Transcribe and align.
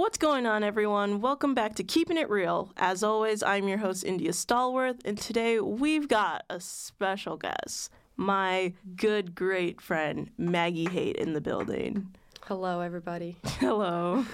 What's 0.00 0.16
going 0.16 0.46
on, 0.46 0.64
everyone? 0.64 1.20
Welcome 1.20 1.52
back 1.52 1.74
to 1.74 1.84
Keeping 1.84 2.16
It 2.16 2.30
Reel. 2.30 2.72
As 2.78 3.02
always, 3.02 3.42
I'm 3.42 3.68
your 3.68 3.76
host, 3.76 4.02
India 4.02 4.30
Stallworth, 4.30 4.98
and 5.04 5.18
today 5.18 5.60
we've 5.60 6.08
got 6.08 6.44
a 6.48 6.58
special 6.58 7.36
guest, 7.36 7.90
my 8.16 8.72
good, 8.96 9.34
great 9.34 9.78
friend, 9.78 10.30
Maggie 10.38 10.86
Haite, 10.86 11.16
in 11.16 11.34
the 11.34 11.40
building. 11.42 12.14
Hello, 12.44 12.80
everybody. 12.80 13.36
Hello, 13.44 14.24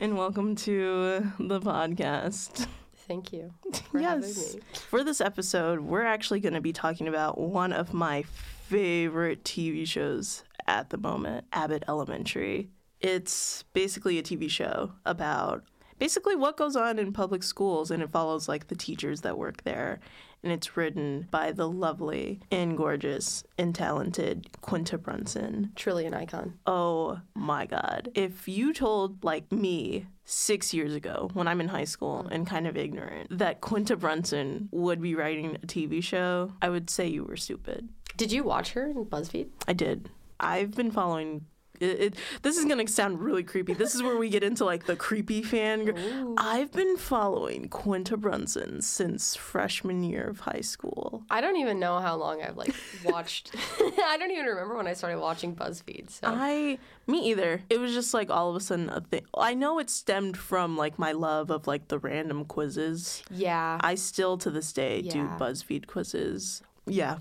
and 0.00 0.16
welcome 0.16 0.56
to 0.56 1.30
the 1.38 1.60
podcast. 1.60 2.66
Thank 3.06 3.34
you 3.34 3.52
for 3.90 3.98
me. 3.98 4.60
For 4.88 5.04
this 5.04 5.20
episode, 5.20 5.80
we're 5.80 6.06
actually 6.06 6.40
going 6.40 6.54
to 6.54 6.62
be 6.62 6.72
talking 6.72 7.06
about 7.06 7.36
one 7.36 7.74
of 7.74 7.92
my 7.92 8.22
favorite 8.22 9.44
TV 9.44 9.86
shows 9.86 10.42
at 10.66 10.88
the 10.88 10.96
moment, 10.96 11.44
Abbott 11.52 11.84
Elementary. 11.86 12.70
It's 13.02 13.64
basically 13.72 14.18
a 14.18 14.22
TV 14.22 14.48
show 14.48 14.92
about 15.04 15.64
basically 15.98 16.36
what 16.36 16.56
goes 16.56 16.76
on 16.76 16.98
in 16.98 17.12
public 17.12 17.42
schools 17.42 17.90
and 17.90 18.02
it 18.02 18.10
follows 18.10 18.48
like 18.48 18.68
the 18.68 18.74
teachers 18.74 19.20
that 19.20 19.38
work 19.38 19.62
there. 19.64 20.00
And 20.44 20.52
it's 20.52 20.76
written 20.76 21.28
by 21.30 21.52
the 21.52 21.68
lovely 21.68 22.40
and 22.50 22.76
gorgeous 22.76 23.44
and 23.56 23.72
talented 23.72 24.48
Quinta 24.60 24.98
Brunson. 24.98 25.70
Truly 25.76 26.04
an 26.04 26.14
icon. 26.14 26.58
Oh 26.66 27.20
my 27.34 27.66
God. 27.66 28.10
If 28.14 28.48
you 28.48 28.72
told 28.72 29.22
like 29.22 29.52
me 29.52 30.06
six 30.24 30.74
years 30.74 30.94
ago 30.94 31.30
when 31.34 31.46
I'm 31.46 31.60
in 31.60 31.68
high 31.68 31.84
school 31.84 32.24
mm. 32.24 32.34
and 32.34 32.46
kind 32.46 32.66
of 32.66 32.76
ignorant 32.76 33.38
that 33.38 33.60
Quinta 33.60 33.96
Brunson 33.96 34.68
would 34.72 35.00
be 35.00 35.14
writing 35.14 35.56
a 35.56 35.66
TV 35.66 36.02
show, 36.02 36.52
I 36.60 36.68
would 36.68 36.90
say 36.90 37.06
you 37.06 37.24
were 37.24 37.36
stupid. 37.36 37.88
Did 38.16 38.32
you 38.32 38.42
watch 38.44 38.72
her 38.72 38.88
in 38.88 39.04
BuzzFeed? 39.06 39.48
I 39.68 39.72
did. 39.72 40.10
I've 40.38 40.72
been 40.72 40.90
following. 40.90 41.46
It, 41.82 42.00
it, 42.00 42.14
this 42.42 42.56
is 42.56 42.64
gonna 42.64 42.86
sound 42.86 43.20
really 43.20 43.42
creepy. 43.42 43.74
This 43.74 43.94
is 43.94 44.02
where 44.02 44.16
we 44.16 44.28
get 44.28 44.42
into 44.44 44.64
like 44.64 44.86
the 44.86 44.94
creepy 44.96 45.42
fan. 45.42 45.88
Ooh. 45.88 46.34
I've 46.38 46.70
been 46.72 46.96
following 46.96 47.68
Quinta 47.68 48.16
Brunson 48.16 48.80
since 48.80 49.34
freshman 49.34 50.04
year 50.04 50.28
of 50.28 50.40
high 50.40 50.60
school. 50.60 51.24
I 51.30 51.40
don't 51.40 51.56
even 51.56 51.80
know 51.80 51.98
how 51.98 52.14
long 52.14 52.40
I've 52.42 52.56
like 52.56 52.74
watched. 53.04 53.54
I 53.80 54.16
don't 54.18 54.30
even 54.30 54.46
remember 54.46 54.76
when 54.76 54.86
I 54.86 54.92
started 54.92 55.18
watching 55.18 55.56
BuzzFeed. 55.56 56.10
So 56.10 56.28
I, 56.28 56.78
me 57.06 57.30
either. 57.30 57.62
It 57.68 57.78
was 57.80 57.92
just 57.92 58.14
like 58.14 58.30
all 58.30 58.50
of 58.50 58.56
a 58.56 58.60
sudden 58.60 58.88
a 58.88 59.00
thing. 59.00 59.26
I 59.36 59.54
know 59.54 59.78
it 59.78 59.90
stemmed 59.90 60.36
from 60.36 60.76
like 60.76 60.98
my 60.98 61.12
love 61.12 61.50
of 61.50 61.66
like 61.66 61.88
the 61.88 61.98
random 61.98 62.44
quizzes. 62.44 63.22
yeah, 63.30 63.78
I 63.80 63.96
still 63.96 64.38
to 64.38 64.50
this 64.50 64.72
day 64.72 65.02
do 65.02 65.24
BuzzFeed 65.38 65.86
quizzes. 65.88 66.62
Yeah, 66.86 67.18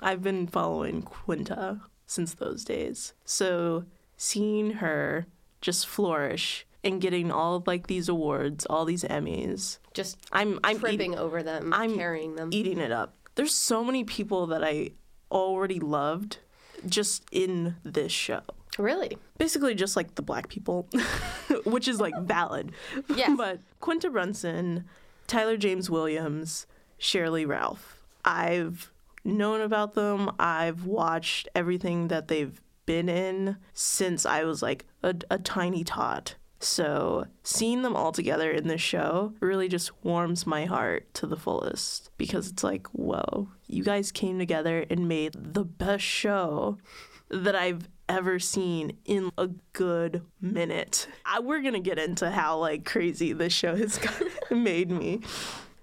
I've 0.00 0.22
been 0.22 0.46
following 0.46 1.02
Quinta 1.02 1.80
since 2.06 2.34
those 2.34 2.64
days. 2.64 3.14
So 3.24 3.84
seeing 4.16 4.72
her 4.74 5.26
just 5.60 5.86
flourish 5.86 6.66
and 6.84 7.00
getting 7.00 7.30
all 7.30 7.56
of 7.56 7.66
like 7.66 7.86
these 7.86 8.08
awards, 8.08 8.66
all 8.66 8.84
these 8.84 9.04
Emmys, 9.04 9.78
just 9.94 10.18
I'm 10.32 10.58
I'm 10.64 10.78
tripping 10.78 11.12
eating, 11.12 11.18
over 11.18 11.42
them, 11.42 11.72
I'm 11.72 11.94
carrying 11.96 12.34
them. 12.36 12.50
eating 12.52 12.78
it 12.78 12.90
up. 12.92 13.14
There's 13.34 13.54
so 13.54 13.82
many 13.84 14.04
people 14.04 14.46
that 14.48 14.62
I 14.64 14.90
already 15.30 15.80
loved 15.80 16.38
just 16.86 17.24
in 17.30 17.76
this 17.84 18.12
show. 18.12 18.42
really? 18.78 19.16
Basically, 19.38 19.74
just 19.74 19.96
like 19.96 20.14
the 20.16 20.22
black 20.22 20.48
people, 20.48 20.88
which 21.64 21.88
is 21.88 22.00
like 22.00 22.16
valid. 22.20 22.72
Yes. 23.14 23.30
but 23.36 23.60
Quinta 23.80 24.10
Brunson, 24.10 24.84
Tyler 25.26 25.56
James 25.56 25.88
Williams, 25.88 26.66
Sheryl 27.00 27.32
Lee 27.32 27.44
Ralph. 27.44 28.00
I've 28.24 28.90
known 29.24 29.60
about 29.60 29.94
them. 29.94 30.30
I've 30.38 30.84
watched 30.84 31.48
everything 31.54 32.08
that 32.08 32.28
they've 32.28 32.60
been 32.92 33.08
in 33.08 33.56
since 33.72 34.26
I 34.26 34.44
was 34.44 34.60
like 34.60 34.84
a, 35.02 35.14
a 35.30 35.38
tiny 35.38 35.82
tot. 35.82 36.34
So 36.60 37.24
seeing 37.42 37.80
them 37.80 37.96
all 37.96 38.12
together 38.12 38.50
in 38.50 38.68
this 38.68 38.82
show 38.82 39.32
really 39.40 39.66
just 39.66 40.04
warms 40.04 40.46
my 40.46 40.66
heart 40.66 41.12
to 41.14 41.26
the 41.26 41.38
fullest 41.38 42.10
because 42.18 42.48
it's 42.48 42.62
like, 42.62 42.86
whoa, 42.88 43.48
you 43.66 43.82
guys 43.82 44.12
came 44.12 44.38
together 44.38 44.84
and 44.90 45.08
made 45.08 45.32
the 45.34 45.64
best 45.64 46.04
show 46.04 46.76
that 47.30 47.56
I've 47.56 47.88
ever 48.10 48.38
seen 48.38 48.98
in 49.06 49.32
a 49.38 49.48
good 49.72 50.20
minute. 50.42 51.08
I, 51.24 51.40
we're 51.40 51.62
gonna 51.62 51.80
get 51.80 51.98
into 51.98 52.30
how 52.30 52.58
like 52.58 52.84
crazy 52.84 53.32
this 53.32 53.54
show 53.54 53.74
has 53.74 53.98
made 54.50 54.90
me. 54.90 55.22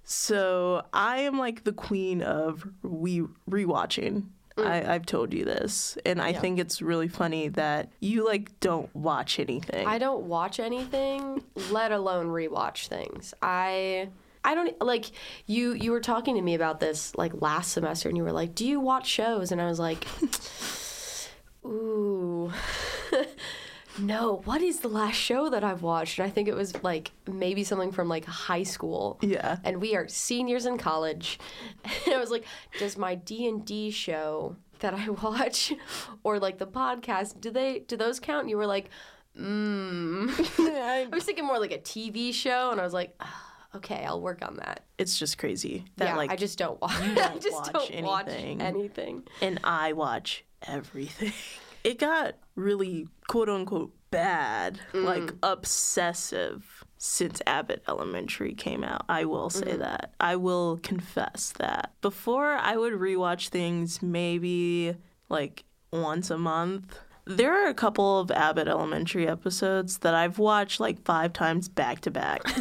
So 0.03 0.83
I 0.93 1.21
am 1.21 1.39
like 1.39 1.63
the 1.63 1.73
queen 1.73 2.21
of 2.21 2.67
we 2.83 3.21
rewatching. 3.49 4.27
I, 4.65 4.79
mm-hmm. 4.81 4.91
I've 4.91 5.05
told 5.05 5.33
you 5.33 5.45
this, 5.45 5.97
and 6.05 6.21
I 6.21 6.29
Yeah. 6.29 6.39
think 6.39 6.59
it's 6.59 6.81
really 6.81 7.07
funny 7.07 7.49
that 7.49 7.91
you 7.99 8.25
like 8.25 8.59
don't 8.59 8.93
watch 8.95 9.39
anything. 9.39 9.87
I 9.87 9.97
don't 9.97 10.23
watch 10.23 10.59
anything, 10.59 11.43
let 11.71 11.91
alone 11.91 12.27
rewatch 12.27 12.87
things. 12.87 13.33
I 13.41 14.09
I 14.43 14.55
don't 14.55 14.79
like 14.81 15.05
you 15.45 15.73
you 15.73 15.91
were 15.91 15.99
talking 16.01 16.35
to 16.35 16.41
me 16.41 16.55
about 16.55 16.79
this 16.79 17.13
like 17.15 17.41
last 17.41 17.71
semester 17.73 18.07
and 18.09 18.17
you 18.17 18.23
were 18.23 18.31
like, 18.31 18.55
"Do 18.55 18.65
you 18.67 18.79
watch 18.79 19.07
shows?" 19.07 19.51
and 19.51 19.61
I 19.61 19.65
was 19.67 19.79
like, 19.79 20.07
"Ooh." 21.65 22.51
no, 24.01 24.41
what 24.45 24.61
is 24.61 24.79
the 24.79 24.87
last 24.87 25.15
show 25.15 25.49
that 25.49 25.63
I've 25.63 25.81
watched? 25.81 26.19
And 26.19 26.27
I 26.27 26.29
think 26.29 26.47
it 26.47 26.55
was 26.55 26.81
like 26.83 27.11
maybe 27.27 27.63
something 27.63 27.91
from 27.91 28.07
like 28.07 28.25
high 28.25 28.63
school. 28.63 29.17
yeah. 29.21 29.57
And 29.63 29.81
we 29.81 29.95
are 29.95 30.07
seniors 30.07 30.65
in 30.65 30.77
college. 30.77 31.39
And 32.05 32.15
I 32.15 32.19
was 32.19 32.31
like, 32.31 32.45
does 32.79 32.97
my 32.97 33.15
D&D 33.15 33.91
show 33.91 34.55
that 34.79 34.93
I 34.93 35.09
watch 35.23 35.73
or 36.23 36.39
like 36.39 36.57
the 36.57 36.67
podcast, 36.67 37.39
do 37.39 37.51
they 37.51 37.79
do 37.79 37.97
those 37.97 38.19
count? 38.19 38.41
And 38.41 38.49
you 38.49 38.57
were 38.57 38.67
like, 38.67 38.89
mm. 39.37 40.29
I 40.59 41.07
was 41.11 41.23
thinking 41.23 41.45
more 41.45 41.59
like 41.59 41.71
a 41.71 41.77
TV 41.79 42.33
show, 42.33 42.71
and 42.71 42.79
I 42.79 42.83
was 42.83 42.93
like, 42.93 43.15
"Ah, 43.19 43.67
okay, 43.75 44.03
I'll 44.05 44.21
work 44.21 44.39
on 44.45 44.55
that. 44.57 44.85
It's 44.97 45.17
just 45.17 45.37
crazy 45.37 45.85
that 45.97 46.05
yeah, 46.05 46.15
like 46.15 46.31
I 46.31 46.35
just 46.35 46.57
don't 46.57 46.79
watch. 46.81 46.97
don't 46.99 47.17
I 47.17 47.37
just 47.37 47.73
watch 47.73 47.89
don't 47.89 48.03
watch 48.03 48.27
anything. 48.27 48.61
anything. 48.61 49.23
and 49.41 49.59
I 49.63 49.93
watch 49.93 50.43
everything. 50.67 51.33
It 51.83 51.99
got 51.99 52.35
really 52.55 53.07
quote 53.27 53.49
unquote 53.49 53.93
bad, 54.11 54.79
mm. 54.93 55.03
like 55.03 55.33
obsessive 55.43 56.83
since 56.97 57.41
Abbott 57.47 57.83
Elementary 57.87 58.53
came 58.53 58.83
out. 58.83 59.05
I 59.07 59.25
will 59.25 59.49
say 59.49 59.67
mm-hmm. 59.67 59.79
that. 59.79 60.13
I 60.19 60.35
will 60.35 60.79
confess 60.83 61.53
that. 61.57 61.93
Before 62.01 62.53
I 62.53 62.75
would 62.75 62.93
rewatch 62.93 63.49
things 63.49 64.01
maybe 64.01 64.95
like 65.29 65.63
once 65.91 66.29
a 66.29 66.37
month. 66.37 66.99
There 67.25 67.53
are 67.53 67.69
a 67.69 67.75
couple 67.75 68.19
of 68.19 68.31
Abbott 68.31 68.67
Elementary 68.67 69.27
episodes 69.27 69.99
that 69.99 70.15
I've 70.15 70.39
watched 70.39 70.79
like 70.79 71.03
five 71.03 71.31
times 71.31 71.69
back 71.69 72.01
to 72.01 72.11
back. 72.11 72.41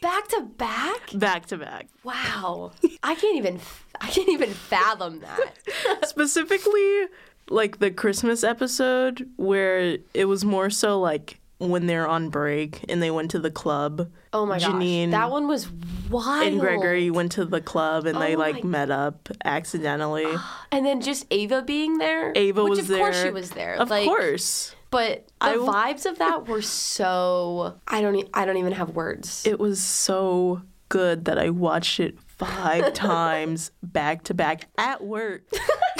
Back 0.00 0.28
to 0.28 0.40
back? 0.40 1.10
back 1.14 1.46
to 1.46 1.58
back. 1.58 1.88
Wow. 2.04 2.72
I 3.02 3.14
can't 3.14 3.36
even 3.36 3.60
I 4.00 4.08
can't 4.08 4.30
even 4.30 4.50
fathom 4.50 5.20
that. 5.20 5.58
specifically 6.08 7.06
like 7.50 7.78
the 7.78 7.90
Christmas 7.90 8.42
episode 8.42 9.28
where 9.36 9.98
it 10.14 10.24
was 10.24 10.44
more 10.44 10.70
so 10.70 10.98
like 11.00 11.38
when 11.58 11.86
they're 11.86 12.08
on 12.08 12.30
break 12.30 12.82
and 12.88 13.02
they 13.02 13.10
went 13.10 13.30
to 13.32 13.38
the 13.38 13.50
club. 13.50 14.10
Oh 14.32 14.46
my 14.46 14.58
Janine 14.58 15.10
gosh. 15.10 15.20
That 15.20 15.30
one 15.30 15.46
was 15.46 15.68
wild. 16.08 16.46
and 16.46 16.58
Gregory 16.60 17.10
went 17.10 17.32
to 17.32 17.44
the 17.44 17.60
club 17.60 18.06
and 18.06 18.18
they 18.18 18.34
Oh 18.34 18.38
like 18.38 18.64
my- 18.64 18.70
met 18.70 18.90
up 18.90 19.28
accidentally. 19.44 20.26
And 20.72 20.86
then 20.86 21.00
just 21.02 21.26
Ava 21.30 21.60
being 21.62 21.98
there. 21.98 22.32
Ava 22.34 22.62
which 22.62 22.70
was 22.70 22.78
of 22.80 22.86
there. 22.88 22.98
course 22.98 23.22
she 23.22 23.30
was 23.30 23.50
there. 23.50 23.74
Of 23.74 23.90
like, 23.90 24.06
course. 24.06 24.74
But 24.92 25.26
the 25.40 25.50
w- 25.54 25.70
vibes 25.70 26.06
of 26.06 26.18
that 26.18 26.46
were 26.48 26.62
so 26.62 27.74
I 27.88 28.00
don't 28.00 28.14
e- 28.16 28.30
I 28.32 28.44
don't 28.46 28.56
even 28.56 28.72
have 28.72 28.90
words. 28.90 29.44
It 29.46 29.58
was 29.60 29.80
so 29.82 30.62
good 30.88 31.26
that 31.26 31.38
I 31.38 31.50
watched 31.50 32.00
it 32.00 32.18
five 32.20 32.92
times 32.94 33.70
back 33.82 34.22
to 34.24 34.34
back 34.34 34.68
at 34.78 35.02
work. 35.04 35.42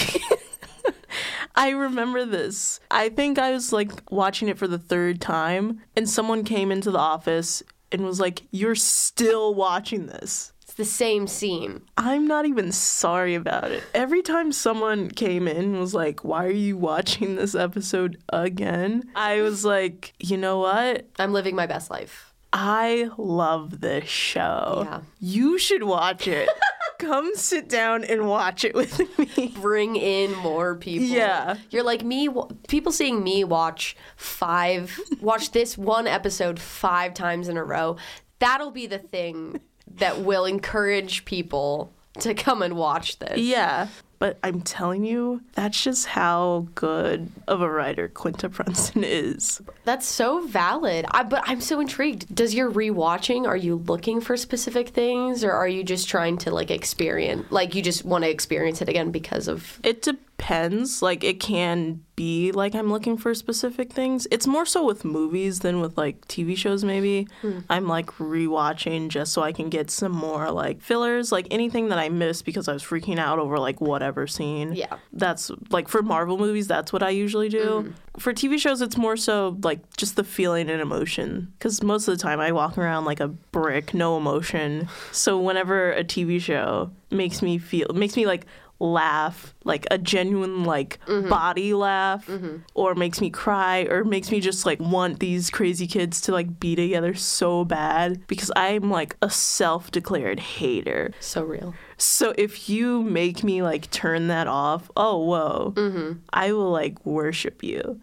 I 1.54 1.70
remember 1.70 2.24
this. 2.24 2.80
I 2.90 3.08
think 3.08 3.38
I 3.38 3.52
was 3.52 3.72
like 3.72 3.90
watching 4.10 4.48
it 4.48 4.58
for 4.58 4.68
the 4.68 4.78
third 4.78 5.20
time, 5.20 5.80
and 5.96 6.08
someone 6.08 6.44
came 6.44 6.70
into 6.70 6.90
the 6.90 6.98
office 6.98 7.62
and 7.92 8.04
was 8.04 8.20
like, 8.20 8.42
You're 8.50 8.74
still 8.74 9.54
watching 9.54 10.06
this. 10.06 10.52
It's 10.62 10.74
the 10.74 10.84
same 10.84 11.26
scene. 11.26 11.82
I'm 11.96 12.26
not 12.28 12.46
even 12.46 12.70
sorry 12.70 13.34
about 13.34 13.72
it. 13.72 13.82
Every 13.92 14.22
time 14.22 14.52
someone 14.52 15.10
came 15.10 15.48
in 15.48 15.56
and 15.56 15.80
was 15.80 15.94
like, 15.94 16.24
Why 16.24 16.46
are 16.46 16.50
you 16.50 16.76
watching 16.76 17.36
this 17.36 17.54
episode 17.54 18.22
again? 18.32 19.10
I 19.14 19.42
was 19.42 19.64
like, 19.64 20.14
You 20.18 20.36
know 20.36 20.58
what? 20.58 21.06
I'm 21.18 21.32
living 21.32 21.56
my 21.56 21.66
best 21.66 21.90
life. 21.90 22.32
I 22.52 23.10
love 23.16 23.80
this 23.80 24.08
show. 24.08 24.82
Yeah. 24.84 25.00
You 25.20 25.58
should 25.58 25.84
watch 25.84 26.26
it. 26.26 26.48
Come 27.00 27.34
sit 27.34 27.68
down 27.68 28.04
and 28.04 28.28
watch 28.28 28.64
it 28.64 28.74
with 28.74 29.00
me. 29.18 29.54
Bring 29.60 29.96
in 29.96 30.36
more 30.36 30.74
people. 30.76 31.08
Yeah. 31.08 31.56
You're 31.70 31.82
like 31.82 32.04
me 32.04 32.28
people 32.68 32.92
seeing 32.92 33.24
me 33.24 33.42
watch 33.42 33.96
5 34.16 35.00
watch 35.20 35.52
this 35.52 35.78
one 35.78 36.06
episode 36.06 36.58
5 36.58 37.14
times 37.14 37.48
in 37.48 37.56
a 37.56 37.64
row. 37.64 37.96
That'll 38.38 38.70
be 38.70 38.86
the 38.86 38.98
thing 38.98 39.60
that 39.96 40.20
will 40.20 40.44
encourage 40.44 41.24
people 41.24 41.92
to 42.20 42.34
come 42.34 42.62
and 42.62 42.76
watch 42.76 43.18
this. 43.18 43.38
Yeah. 43.38 43.88
But 44.20 44.38
I'm 44.44 44.60
telling 44.60 45.02
you, 45.02 45.40
that's 45.54 45.82
just 45.82 46.06
how 46.06 46.68
good 46.74 47.32
of 47.48 47.62
a 47.62 47.70
writer 47.70 48.06
Quinta 48.06 48.50
Brunson 48.50 49.02
is. 49.02 49.62
That's 49.84 50.06
so 50.06 50.46
valid. 50.46 51.06
I, 51.10 51.22
but 51.22 51.42
I'm 51.46 51.62
so 51.62 51.80
intrigued. 51.80 52.32
Does 52.32 52.54
your 52.54 52.70
rewatching, 52.70 53.46
are 53.46 53.56
you 53.56 53.76
looking 53.76 54.20
for 54.20 54.36
specific 54.36 54.90
things 54.90 55.42
or 55.42 55.52
are 55.52 55.66
you 55.66 55.82
just 55.82 56.06
trying 56.06 56.36
to 56.38 56.50
like 56.50 56.70
experience, 56.70 57.50
like 57.50 57.74
you 57.74 57.80
just 57.80 58.04
want 58.04 58.24
to 58.24 58.30
experience 58.30 58.82
it 58.82 58.90
again 58.90 59.10
because 59.10 59.48
of. 59.48 59.80
It 59.82 60.02
depends. 60.02 60.29
Pens, 60.40 61.02
like, 61.02 61.22
it 61.22 61.38
can 61.38 62.00
be 62.20 62.52
like 62.52 62.74
I'm 62.74 62.90
looking 62.90 63.16
for 63.16 63.34
specific 63.34 63.94
things. 63.94 64.26
It's 64.30 64.46
more 64.46 64.66
so 64.66 64.84
with 64.84 65.06
movies 65.06 65.60
than 65.60 65.80
with 65.80 65.96
like 65.96 66.20
TV 66.28 66.54
shows, 66.54 66.84
maybe. 66.84 67.26
Hmm. 67.40 67.60
I'm 67.70 67.88
like 67.88 68.08
rewatching 68.18 69.08
just 69.08 69.32
so 69.32 69.40
I 69.40 69.52
can 69.52 69.70
get 69.70 69.90
some 69.90 70.12
more 70.12 70.50
like 70.50 70.82
fillers, 70.82 71.32
like 71.32 71.46
anything 71.50 71.88
that 71.88 71.98
I 71.98 72.10
missed 72.10 72.44
because 72.44 72.68
I 72.68 72.74
was 72.74 72.82
freaking 72.82 73.18
out 73.18 73.38
over 73.38 73.58
like 73.58 73.80
whatever 73.80 74.26
scene. 74.26 74.74
Yeah. 74.74 74.98
That's 75.14 75.50
like 75.70 75.88
for 75.88 76.02
Marvel 76.02 76.36
movies, 76.36 76.68
that's 76.68 76.92
what 76.92 77.02
I 77.02 77.08
usually 77.08 77.48
do. 77.48 77.82
Hmm. 77.82 78.20
For 78.20 78.34
TV 78.34 78.58
shows, 78.58 78.82
it's 78.82 78.98
more 78.98 79.16
so 79.16 79.56
like 79.62 79.80
just 79.96 80.16
the 80.16 80.24
feeling 80.24 80.68
and 80.68 80.82
emotion. 80.82 81.52
Because 81.58 81.82
most 81.82 82.06
of 82.06 82.18
the 82.18 82.22
time 82.22 82.38
I 82.38 82.52
walk 82.52 82.76
around 82.76 83.06
like 83.06 83.20
a 83.20 83.28
brick, 83.28 83.94
no 83.94 84.18
emotion. 84.18 84.88
So 85.10 85.38
whenever 85.38 85.92
a 85.92 86.04
TV 86.04 86.38
show 86.38 86.90
makes 87.10 87.40
me 87.40 87.56
feel, 87.56 87.88
makes 87.94 88.14
me 88.14 88.26
like 88.26 88.44
laugh, 88.80 89.54
like 89.64 89.86
a 89.90 89.98
genuine 89.98 90.64
like 90.64 90.98
mm-hmm. 91.06 91.28
body 91.28 91.74
laugh, 91.74 92.26
mm-hmm. 92.26 92.58
or 92.74 92.94
makes 92.94 93.20
me 93.20 93.30
cry, 93.30 93.82
or 93.82 94.04
makes 94.04 94.30
me 94.30 94.40
just 94.40 94.64
like 94.66 94.80
want 94.80 95.20
these 95.20 95.50
crazy 95.50 95.86
kids 95.86 96.20
to 96.22 96.32
like 96.32 96.58
be 96.60 96.74
together 96.74 97.14
so 97.14 97.64
bad 97.64 98.26
because 98.26 98.50
I'm 98.56 98.90
like 98.90 99.16
a 99.22 99.30
self 99.30 99.90
declared 99.90 100.40
hater. 100.40 101.12
So 101.20 101.44
real. 101.44 101.74
So 101.98 102.32
if 102.38 102.70
you 102.70 103.02
make 103.02 103.44
me 103.44 103.62
like 103.62 103.90
turn 103.90 104.28
that 104.28 104.46
off, 104.46 104.90
oh 104.96 105.18
whoa, 105.18 105.72
mm-hmm. 105.76 106.12
I 106.32 106.52
will 106.52 106.70
like 106.70 107.04
worship 107.04 107.62
you, 107.62 108.00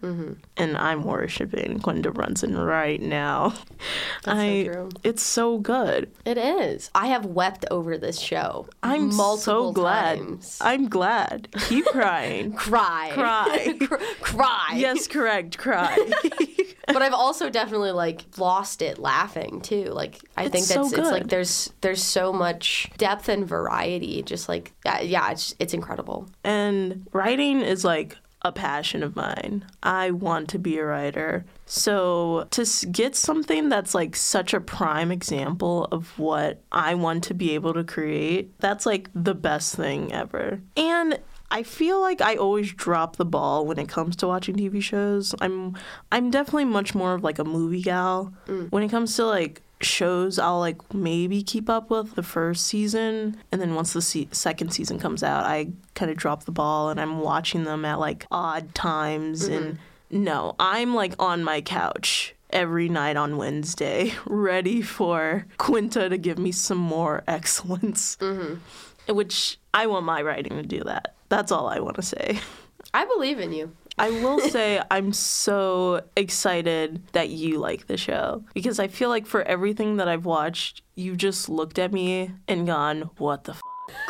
and 0.55 0.77
I'm 0.77 1.03
worshiping 1.03 1.79
Quinta 1.79 2.11
Brunson 2.11 2.55
right 2.55 3.01
now. 3.01 3.55
That's 4.23 4.39
so 4.39 4.43
I, 4.43 4.63
true. 4.71 4.89
it's 5.03 5.23
so 5.23 5.57
good. 5.57 6.11
It 6.25 6.37
is. 6.37 6.91
I 6.93 7.07
have 7.07 7.25
wept 7.25 7.65
over 7.71 7.97
this 7.97 8.19
show. 8.19 8.67
I'm 8.83 9.11
so 9.11 9.71
glad. 9.71 10.19
times. 10.19 10.57
I'm 10.61 10.89
glad. 10.89 11.46
Keep 11.67 11.85
crying. 11.85 12.53
Cry. 12.53 13.11
Cry. 13.13 13.77
Cry. 14.21 14.73
yes, 14.75 15.07
correct. 15.07 15.57
Cry. 15.57 15.97
but 16.87 17.01
I've 17.01 17.13
also 17.13 17.49
definitely 17.49 17.91
like 17.91 18.25
lost 18.37 18.81
it 18.81 18.97
laughing 18.99 19.61
too. 19.61 19.85
Like 19.85 20.19
I 20.35 20.43
It's 20.45 20.51
think 20.51 20.65
so 20.65 20.83
that's 20.83 20.93
it's 20.93 21.11
like 21.11 21.27
there's 21.27 21.71
there's 21.81 22.03
so 22.03 22.31
much 22.33 22.89
depth 22.97 23.29
and 23.29 23.47
variety. 23.47 24.21
Just 24.23 24.47
like 24.49 24.73
yeah, 24.85 25.01
yeah 25.01 25.31
it's 25.31 25.55
it's 25.59 25.73
incredible. 25.73 26.29
and 26.43 27.07
writing 27.13 27.61
is 27.61 27.83
like 27.83 28.17
a 28.43 28.51
passion 28.51 29.01
of 29.01 29.15
mine. 29.15 29.65
I 29.81 30.11
want 30.11 30.47
to 30.49 30.59
be 30.59 30.77
a 30.77 30.85
writer. 30.85 31.43
So 31.65 32.47
to 32.51 32.65
get 32.91 33.15
something 33.15 33.67
that's 33.67 33.95
like 33.95 34.15
such 34.15 34.53
a 34.53 34.61
prime 34.61 35.11
example 35.11 35.85
of 35.91 36.17
what 36.19 36.61
I 36.71 36.93
want 36.95 37.23
to 37.25 37.33
be 37.33 37.55
able 37.55 37.73
to 37.73 37.83
create, 37.83 38.57
that's 38.59 38.85
like 38.85 39.09
the 39.15 39.33
best 39.33 39.75
thing 39.75 40.13
ever. 40.13 40.61
And 40.77 41.19
I 41.49 41.63
feel 41.63 42.01
like 42.01 42.21
I 42.21 42.35
always 42.35 42.73
drop 42.73 43.15
the 43.15 43.25
ball 43.25 43.65
when 43.65 43.79
it 43.79 43.87
comes 43.87 44.15
to 44.17 44.27
watching 44.27 44.55
TV 44.55 44.81
shows. 44.81 45.33
I'm 45.39 45.77
I'm 46.11 46.29
definitely 46.29 46.65
much 46.65 46.93
more 46.93 47.13
of 47.13 47.23
like 47.23 47.39
a 47.39 47.43
movie 47.43 47.81
gal. 47.81 48.33
Mm. 48.47 48.71
When 48.71 48.83
it 48.83 48.89
comes 48.89 49.15
to 49.15 49.25
like 49.25 49.61
shows, 49.81 50.39
I'll 50.39 50.59
like 50.59 50.93
maybe 50.93 51.43
keep 51.43 51.69
up 51.69 51.89
with 51.89 52.15
the 52.15 52.23
first 52.23 52.67
season, 52.67 53.37
and 53.51 53.61
then 53.61 53.75
once 53.75 53.93
the 53.93 54.01
se- 54.01 54.29
second 54.31 54.71
season 54.71 54.99
comes 54.99 55.23
out, 55.23 55.45
I 55.45 55.69
kind 55.95 56.11
of 56.11 56.17
drop 56.17 56.43
the 56.43 56.51
ball 56.51 56.89
and 56.89 56.99
I'm 56.99 57.19
watching 57.19 57.63
them 57.63 57.85
at 57.85 57.99
like 57.99 58.25
odd 58.31 58.75
times. 58.75 59.45
And 59.45 59.75
mm-hmm. 59.75 60.23
no, 60.23 60.55
I'm 60.59 60.95
like 60.95 61.13
on 61.19 61.43
my 61.43 61.61
couch 61.61 62.35
every 62.49 62.89
night 62.89 63.17
on 63.17 63.37
Wednesday, 63.37 64.13
ready 64.25 64.81
for 64.81 65.45
Quinta 65.57 66.09
to 66.09 66.17
give 66.17 66.37
me 66.37 66.51
some 66.51 66.77
more 66.77 67.23
excellence. 67.27 68.17
Mm-hmm. 68.17 68.55
Which 69.13 69.57
I 69.73 69.87
want 69.87 70.05
my 70.05 70.21
writing 70.21 70.57
to 70.57 70.63
do 70.63 70.83
that. 70.83 71.15
That's 71.29 71.51
all 71.51 71.67
I 71.67 71.79
want 71.79 71.95
to 71.97 72.01
say. 72.01 72.39
I 72.93 73.05
believe 73.05 73.39
in 73.39 73.51
you. 73.51 73.71
I 73.97 74.09
will 74.11 74.39
say 74.49 74.81
I'm 74.91 75.11
so 75.13 76.03
excited 76.15 77.01
that 77.13 77.29
you 77.29 77.57
like 77.59 77.87
the 77.87 77.97
show 77.97 78.43
because 78.53 78.79
I 78.79 78.87
feel 78.87 79.09
like 79.09 79.25
for 79.25 79.41
everything 79.43 79.97
that 79.97 80.07
I've 80.07 80.25
watched, 80.25 80.83
you've 80.95 81.17
just 81.17 81.49
looked 81.49 81.79
at 81.79 81.91
me 81.91 82.31
and 82.47 82.65
gone, 82.67 83.09
"What 83.17 83.45
the?" 83.45 83.55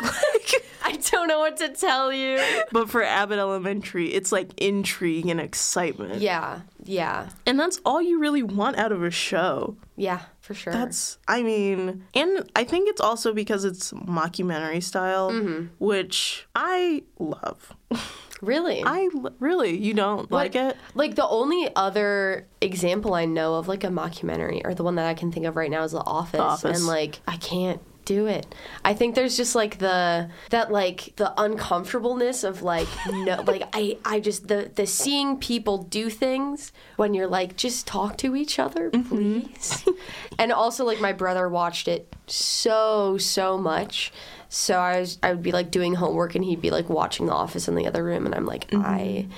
I 0.84 0.96
don't 1.10 1.28
know 1.28 1.38
what 1.38 1.56
to 1.58 1.68
tell 1.68 2.12
you. 2.12 2.40
but 2.72 2.90
for 2.90 3.02
Abbott 3.02 3.38
Elementary, 3.38 4.12
it's 4.12 4.32
like 4.32 4.50
intrigue 4.60 5.26
and 5.26 5.40
excitement, 5.40 6.20
Yeah, 6.20 6.60
yeah, 6.88 7.28
and 7.44 7.60
that's 7.60 7.80
all 7.84 8.00
you 8.00 8.18
really 8.18 8.42
want 8.42 8.78
out 8.78 8.92
of 8.92 9.02
a 9.02 9.10
show. 9.10 9.76
yeah, 9.96 10.22
for 10.40 10.54
sure. 10.54 10.72
That's, 10.72 11.18
I 11.28 11.42
mean, 11.42 12.04
and 12.14 12.50
I 12.56 12.64
think 12.64 12.88
it's 12.88 13.00
also 13.00 13.34
because 13.34 13.64
it's 13.66 13.92
mockumentary 13.92 14.82
style, 14.82 15.30
mm-hmm. 15.30 15.66
which 15.78 16.48
I 16.54 17.02
love. 17.18 17.76
really. 18.40 18.82
I 18.82 19.10
l- 19.14 19.34
really, 19.38 19.76
you 19.76 19.92
don't 19.92 20.30
like 20.30 20.54
it? 20.54 20.78
Like 20.94 21.14
the 21.14 21.28
only 21.28 21.68
other 21.76 22.46
example 22.62 23.12
I 23.12 23.26
know 23.26 23.56
of 23.56 23.68
like 23.68 23.84
a 23.84 23.88
mockumentary 23.88 24.62
or 24.64 24.74
the 24.74 24.82
one 24.82 24.94
that 24.94 25.06
I 25.06 25.12
can 25.12 25.30
think 25.30 25.44
of 25.44 25.56
right 25.56 25.70
now 25.70 25.82
is 25.82 25.92
The 25.92 25.98
Office. 25.98 26.40
Office. 26.40 26.78
And 26.78 26.86
like 26.86 27.20
I 27.28 27.36
can't 27.36 27.82
do 28.08 28.26
it. 28.26 28.54
I 28.86 28.94
think 28.94 29.14
there's 29.14 29.36
just 29.36 29.54
like 29.54 29.78
the 29.78 30.30
that 30.48 30.72
like 30.72 31.12
the 31.16 31.30
uncomfortableness 31.40 32.42
of 32.42 32.62
like 32.62 32.88
no 33.10 33.42
like 33.46 33.62
I 33.74 33.98
I 34.02 34.18
just 34.20 34.48
the 34.48 34.70
the 34.74 34.86
seeing 34.86 35.36
people 35.36 35.82
do 35.82 36.08
things 36.08 36.72
when 36.96 37.12
you're 37.12 37.26
like 37.26 37.56
just 37.56 37.86
talk 37.86 38.16
to 38.18 38.34
each 38.34 38.58
other 38.58 38.90
mm-hmm. 38.90 39.08
please. 39.08 39.86
and 40.38 40.52
also 40.52 40.86
like 40.86 41.00
my 41.02 41.12
brother 41.12 41.50
watched 41.50 41.86
it 41.86 42.16
so 42.26 43.18
so 43.18 43.58
much. 43.58 44.10
So 44.48 44.78
I 44.78 45.00
was 45.00 45.18
I 45.22 45.32
would 45.32 45.42
be 45.42 45.52
like 45.52 45.70
doing 45.70 45.94
homework 45.94 46.34
and 46.34 46.42
he'd 46.42 46.62
be 46.62 46.70
like 46.70 46.88
watching 46.88 47.26
The 47.26 47.34
Office 47.34 47.68
in 47.68 47.74
the 47.74 47.86
other 47.86 48.02
room 48.02 48.24
and 48.24 48.34
I'm 48.34 48.46
like 48.46 48.68
mm-hmm. 48.70 48.86
I 48.86 49.28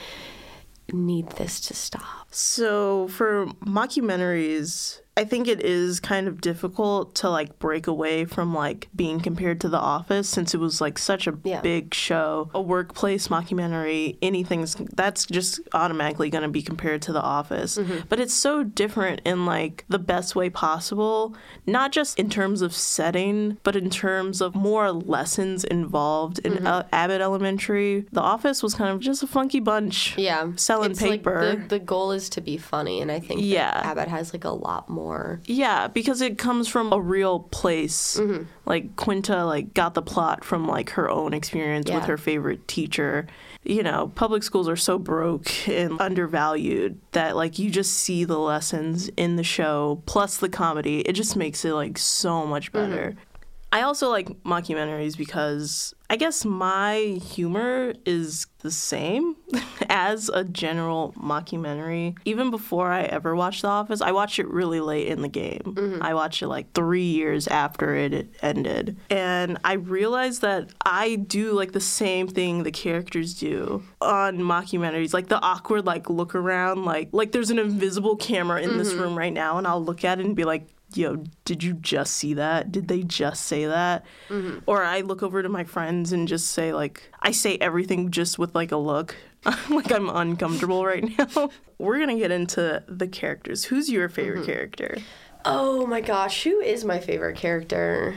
need 0.93 1.29
this 1.31 1.59
to 1.61 1.75
stop. 1.75 2.29
So 2.31 3.09
for 3.09 3.47
mockumentaries, 3.67 5.01
I 5.21 5.25
think 5.25 5.49
it 5.49 5.61
is 5.63 6.01
kind 6.01 6.27
of 6.29 6.41
difficult 6.41 7.15
to 7.17 7.29
like 7.29 7.59
break 7.59 7.87
away 7.87 8.25
from 8.25 8.55
like 8.55 8.89
being 8.97 9.21
compared 9.21 9.61
to 9.61 9.69
The 9.69 9.79
Office 9.79 10.31
since 10.31 10.55
it 10.55 10.59
was 10.61 10.81
like 10.81 10.97
such 10.99 11.27
a 11.27 11.37
Yeah. 11.45 11.61
big 11.61 11.93
show. 11.93 12.51
A 12.55 12.61
workplace 12.63 13.29
mockumentary, 13.29 14.17
anything's 14.23 14.77
that's 14.95 15.27
just 15.27 15.61
automatically 15.75 16.31
going 16.31 16.43
to 16.45 16.49
be 16.49 16.63
compared 16.63 17.03
to 17.03 17.13
The 17.13 17.21
Office. 17.21 17.79
But 18.09 18.19
it's 18.19 18.33
so 18.33 18.65
different 18.65 19.21
in 19.27 19.45
like 19.45 19.85
the 19.91 19.99
best 19.99 20.35
way 20.35 20.49
possible, 20.49 21.35
not 21.67 21.93
just 21.93 22.19
in 22.19 22.31
terms 22.31 22.63
of 22.63 22.73
setting, 22.75 23.59
but 23.63 23.77
in 23.77 23.91
terms 23.91 24.41
of 24.41 24.55
more 24.55 24.91
lessons 24.91 25.65
involved 25.65 26.39
in 26.39 26.67
uh, 26.67 26.87
Abbott 26.93 27.21
Elementary. 27.21 28.07
The 28.11 28.23
Office 28.23 28.63
was 28.63 28.75
kind 28.75 28.91
of 28.95 29.01
just 29.01 29.23
a 29.23 29.27
funky 29.27 29.61
bunch. 29.61 30.17
Yeah, 30.17 30.53
Selling 30.57 30.93
it's 30.93 31.03
like 31.03 31.11
paper. 31.21 31.57
the, 31.57 31.67
the 31.69 31.79
goal 31.79 32.13
is 32.13 32.31
to 32.31 32.41
be 32.41 32.57
funny, 32.57 33.03
and 33.03 33.13
I 33.13 33.21
think 33.21 33.43
Yeah. 33.43 33.73
Abbott 33.85 34.09
has 34.09 34.33
like 34.33 34.45
a 34.45 34.51
lot 34.51 34.89
more. 34.89 35.10
Yeah, 35.45 35.89
because 35.89 36.21
it 36.21 36.39
comes 36.39 36.69
from 36.69 36.93
a 36.93 37.01
real 37.01 37.41
place. 37.41 38.19
Mm-hmm. 38.19 38.45
Like 38.67 38.97
Quinta 38.97 39.45
like 39.45 39.75
got 39.75 39.95
the 39.95 40.03
plot 40.03 40.45
from 40.45 40.67
like 40.67 40.91
her 40.91 41.11
own 41.11 41.35
experience 41.35 41.91
with 41.91 42.05
her 42.05 42.17
favorite 42.17 42.67
teacher. 42.69 43.27
You 43.65 43.83
know, 43.83 44.13
public 44.15 44.43
schools 44.43 44.69
are 44.69 44.77
so 44.77 44.99
broke 44.99 45.69
and 45.69 46.01
undervalued 46.01 46.99
that 47.13 47.37
like 47.37 47.59
you 47.59 47.71
just 47.71 47.93
see 47.93 48.25
the 48.25 48.39
lessons 48.39 49.11
in 49.17 49.37
the 49.37 49.45
show 49.45 50.03
plus 50.07 50.37
the 50.39 50.49
comedy. 50.49 51.01
It 51.01 51.13
just 51.13 51.37
makes 51.37 51.65
it 51.65 51.73
like 51.73 51.99
so 51.99 52.47
much 52.47 52.73
better. 52.73 53.11
Mm-hmm. 53.11 53.30
I 53.73 53.83
also 53.83 54.09
like 54.09 54.29
mockumentaries 54.43 55.17
because 55.17 55.95
I 56.09 56.17
guess 56.17 56.45
my 56.45 57.21
humor 57.23 57.95
is 58.05 58.49
the 58.59 58.71
same 58.73 59.37
as 59.89 60.29
a 60.29 60.43
general 60.43 61.15
mockumentary. 61.17 62.17
Even 62.25 62.51
before 62.51 62.91
I 62.91 63.03
ever 63.03 63.37
watched 63.37 63.63
The 63.63 63.69
Office, 63.69 64.01
I 64.01 64.11
watched 64.11 64.41
it 64.41 64.49
really 64.49 64.81
late 64.81 65.07
in 65.07 65.23
the 65.23 65.29
game. 65.29 65.63
Mm-hmm. 65.63 66.03
I 66.03 66.15
watched 66.15 66.43
it 66.43 66.49
like 66.49 66.73
three 66.73 67.05
years 67.05 67.47
after 67.47 67.95
it 67.95 68.35
ended. 68.43 68.97
And 69.09 69.59
I 69.63 69.75
realized 69.75 70.43
that 70.43 70.71
I 70.85 71.15
do 71.15 71.53
like 71.53 71.71
the 71.71 71.81
same 71.81 72.27
thing 72.27 72.65
the 72.65 72.73
characters 72.73 73.35
do 73.35 73.85
on 74.01 74.39
mockumentaries. 74.39 75.15
Like 75.15 75.29
the 75.29 75.41
awkward 75.41 75.87
like 75.87 76.11
look 76.11 76.35
around, 76.35 76.85
like 76.85 77.11
like 77.13 77.31
there's 77.31 77.51
an 77.51 77.61
invisible 77.61 78.17
camera 78.17 78.61
in 78.61 78.79
this 78.79 78.91
mm-hmm. 78.91 79.03
room 79.03 79.17
right 79.17 79.33
now 79.33 79.59
and 79.59 79.67
I'll 79.67 79.83
look 79.83 80.05
at 80.05 80.19
it 80.19 80.27
and 80.27 80.35
be 80.35 80.45
like, 80.45 80.67
yo, 80.95 81.25
did 81.45 81.63
you 81.63 81.75
just 81.75 82.15
see 82.15 82.35
that? 82.35 82.73
Did 82.73 82.89
they 82.89 83.03
just 83.03 83.47
say 83.47 83.67
that? 83.67 84.05
Mm-hmm. 84.29 84.59
Or 84.67 84.83
I 84.83 85.01
look 85.01 85.23
over 85.23 85.43
to 85.43 85.49
my 85.49 85.65
friends 85.65 86.13
and 86.13 86.29
just 86.29 86.49
say, 86.49 86.73
like, 86.73 87.11
I 87.21 87.33
say 87.33 87.57
everything 87.59 88.11
just 88.11 88.39
with 88.39 88.55
like 88.55 88.73
a 88.73 88.77
look. 88.77 89.17
like 89.71 89.91
I'm 89.91 90.09
uncomfortable 90.09 90.85
right 90.85 91.05
now. 91.19 91.51
We're 91.79 91.99
gonna 91.99 92.19
get 92.19 92.31
into 92.31 92.83
the 92.87 93.09
characters. 93.09 93.65
Who's 93.65 93.89
your 93.89 94.09
favorite 94.09 94.41
mm-hmm. 94.41 94.53
character? 94.53 94.99
Oh 95.45 95.87
my 95.87 96.03
gosh, 96.03 96.43
who 96.43 96.61
is 96.61 96.85
my 96.85 96.99
favorite 96.99 97.37
character? 97.37 98.15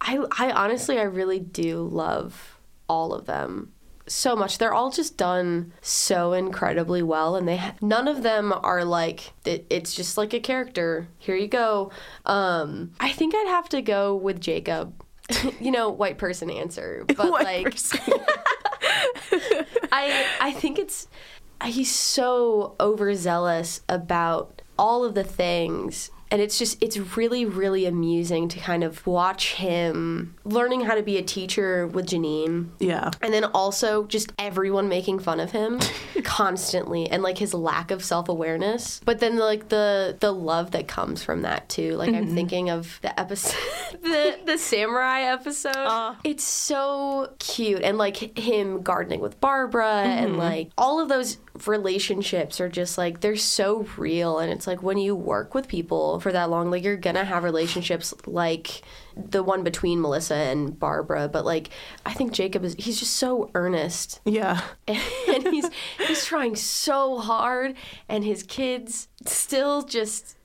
I 0.00 0.24
I 0.38 0.52
honestly 0.52 0.98
I 0.98 1.04
really 1.04 1.40
do 1.40 1.82
love 1.82 2.58
all 2.88 3.12
of 3.12 3.26
them 3.26 3.72
so 4.06 4.36
much. 4.36 4.58
They're 4.58 4.74
all 4.74 4.90
just 4.90 5.16
done 5.16 5.72
so 5.80 6.32
incredibly 6.32 7.02
well, 7.02 7.36
and 7.36 7.46
they 7.46 7.56
ha- 7.56 7.74
none 7.80 8.08
of 8.08 8.22
them 8.22 8.52
are 8.62 8.84
like 8.84 9.32
it, 9.44 9.66
it's 9.70 9.94
just 9.94 10.16
like 10.16 10.32
a 10.32 10.40
character. 10.40 11.08
Here 11.18 11.36
you 11.36 11.48
go. 11.48 11.90
Um, 12.24 12.92
I 13.00 13.12
think 13.12 13.34
I'd 13.34 13.48
have 13.48 13.68
to 13.70 13.82
go 13.82 14.14
with 14.14 14.40
Jacob. 14.40 15.02
you 15.60 15.70
know, 15.70 15.90
white 15.90 16.18
person 16.18 16.50
answer, 16.50 17.04
but 17.16 17.30
White 17.30 17.44
like. 17.44 17.74
I 19.92 20.26
I 20.40 20.52
think 20.52 20.78
it's 20.78 21.08
he's 21.64 21.92
so 21.94 22.76
overzealous 22.78 23.80
about 23.88 24.62
all 24.78 25.04
of 25.04 25.14
the 25.14 25.24
things 25.24 26.10
and 26.30 26.40
it's 26.42 26.58
just 26.58 26.82
it's 26.82 26.96
really 27.16 27.44
really 27.44 27.86
amusing 27.86 28.48
to 28.48 28.58
kind 28.58 28.82
of 28.82 29.06
watch 29.06 29.54
him 29.54 30.34
learning 30.44 30.82
how 30.82 30.94
to 30.94 31.02
be 31.02 31.16
a 31.16 31.22
teacher 31.22 31.86
with 31.86 32.06
Janine. 32.06 32.68
Yeah. 32.78 33.10
and 33.22 33.32
then 33.32 33.44
also 33.44 34.06
just 34.06 34.32
everyone 34.38 34.88
making 34.88 35.20
fun 35.20 35.40
of 35.40 35.52
him 35.52 35.78
constantly 36.24 37.08
and 37.08 37.22
like 37.22 37.38
his 37.38 37.54
lack 37.54 37.90
of 37.90 38.04
self-awareness. 38.04 39.00
But 39.04 39.20
then 39.20 39.36
like 39.38 39.68
the 39.68 40.16
the 40.20 40.32
love 40.32 40.72
that 40.72 40.88
comes 40.88 41.22
from 41.22 41.42
that 41.42 41.68
too. 41.68 41.96
Like 41.96 42.14
i'm 42.14 42.34
thinking 42.34 42.70
of 42.70 42.98
the 43.02 43.18
episode 43.18 43.56
the 44.02 44.38
the 44.44 44.58
samurai 44.58 45.22
episode. 45.22 45.76
Uh. 45.76 46.14
it's 46.24 46.44
so 46.44 47.32
cute. 47.38 47.82
And 47.82 47.98
like 47.98 48.38
him 48.38 48.82
gardening 48.82 49.20
with 49.20 49.40
barbara 49.40 50.02
and 50.02 50.36
like 50.36 50.70
all 50.76 51.00
of 51.00 51.08
those 51.08 51.38
relationships 51.66 52.60
are 52.60 52.68
just 52.68 52.98
like 52.98 53.20
they're 53.20 53.36
so 53.36 53.86
real. 53.96 54.38
And 54.38 54.52
it's 54.52 54.66
like 54.66 54.82
when 54.82 54.98
you 54.98 55.14
work 55.14 55.54
with 55.54 55.68
people 55.68 56.20
for 56.20 56.32
that 56.32 56.50
long 56.50 56.70
like 56.70 56.84
you're 56.84 56.96
gonna 56.96 57.24
have 57.24 57.44
relationships 57.44 58.12
like 58.26 58.82
the 59.16 59.42
one 59.42 59.62
between 59.62 60.00
melissa 60.00 60.34
and 60.34 60.78
barbara. 60.78 61.28
But 61.28 61.44
like 61.44 61.70
i 62.04 62.12
think 62.12 62.32
jacob 62.32 62.64
is 62.64 62.74
he's 62.78 62.98
just 62.98 63.16
so 63.16 63.50
earnest. 63.54 64.20
Yeah. 64.24 64.60
and 64.88 65.42
he's 65.48 65.68
he's 66.06 66.24
trying 66.24 66.56
so 66.56 67.18
hard. 67.18 67.76
And 68.08 68.24
his 68.24 68.42
kids 68.42 69.08
still 69.24 69.82
just 69.82 70.36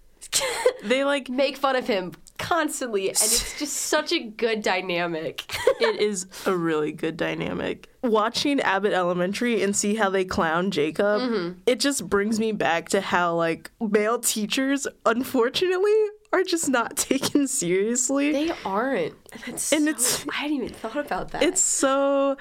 They 0.83 1.03
like 1.03 1.29
make 1.41 1.57
fun 1.57 1.75
of 1.75 1.87
him 1.87 2.13
constantly 2.37 3.07
and 3.09 3.17
it's 3.17 3.57
just 3.59 3.75
such 3.77 4.11
a 4.11 4.19
good 4.19 4.61
dynamic 4.61 5.45
it 5.79 5.99
is 6.01 6.25
a 6.45 6.55
really 6.55 6.91
good 6.91 7.17
dynamic. 7.17 7.87
Watching 8.03 8.59
Abbott 8.61 8.93
Elementary 8.93 9.61
and 9.61 9.75
see 9.75 9.93
how 9.95 10.09
they 10.09 10.25
clown 10.25 10.71
Jacob, 10.71 11.21
Mm-hmm. 11.21 11.59
it 11.67 11.79
just 11.79 12.09
brings 12.09 12.39
me 12.39 12.51
back 12.51 12.89
to 12.89 13.01
how 13.01 13.35
like 13.35 13.69
male 13.79 14.17
teachers, 14.19 14.87
unfortunately, 15.05 15.93
are 16.33 16.43
just 16.43 16.67
not 16.69 16.97
taken 16.97 17.47
seriously. 17.47 18.31
they 18.31 18.51
aren't 18.65 19.13
That's 19.45 19.71
And 19.71 19.83
so- 19.85 19.89
it's- 19.89 20.25
i 20.31 20.33
hadn't 20.35 20.57
even 20.57 20.69
thought 20.69 20.97
about 20.97 21.31
that 21.31 21.43
it's 21.43 21.61
so 21.61 22.37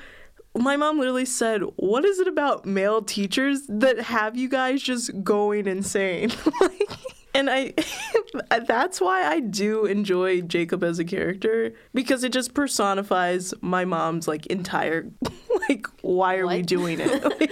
my 0.58 0.76
mom 0.76 0.98
literally 0.98 1.26
said, 1.26 1.62
"What 1.76 2.04
is 2.04 2.18
it 2.18 2.26
about 2.26 2.66
male 2.66 3.02
teachers 3.02 3.62
that 3.68 4.00
have 4.00 4.36
you 4.36 4.48
guys 4.48 4.82
just 4.82 5.22
going 5.22 5.68
insane?" 5.68 6.32
like 6.60 6.90
and 7.34 7.48
I 7.50 7.74
that's 8.66 9.00
why 9.00 9.22
I 9.24 9.40
do 9.40 9.86
enjoy 9.86 10.40
Jacob 10.42 10.82
as 10.84 10.98
a 10.98 11.04
character 11.04 11.72
because 11.94 12.24
it 12.24 12.32
just 12.32 12.54
personifies 12.54 13.54
my 13.60 13.84
mom's 13.84 14.26
like 14.28 14.46
entire 14.46 15.10
like 15.68 15.86
why 16.02 16.36
are 16.36 16.46
we 16.46 16.62
doing 16.62 16.98
it? 17.00 17.22
Like, 17.40 17.50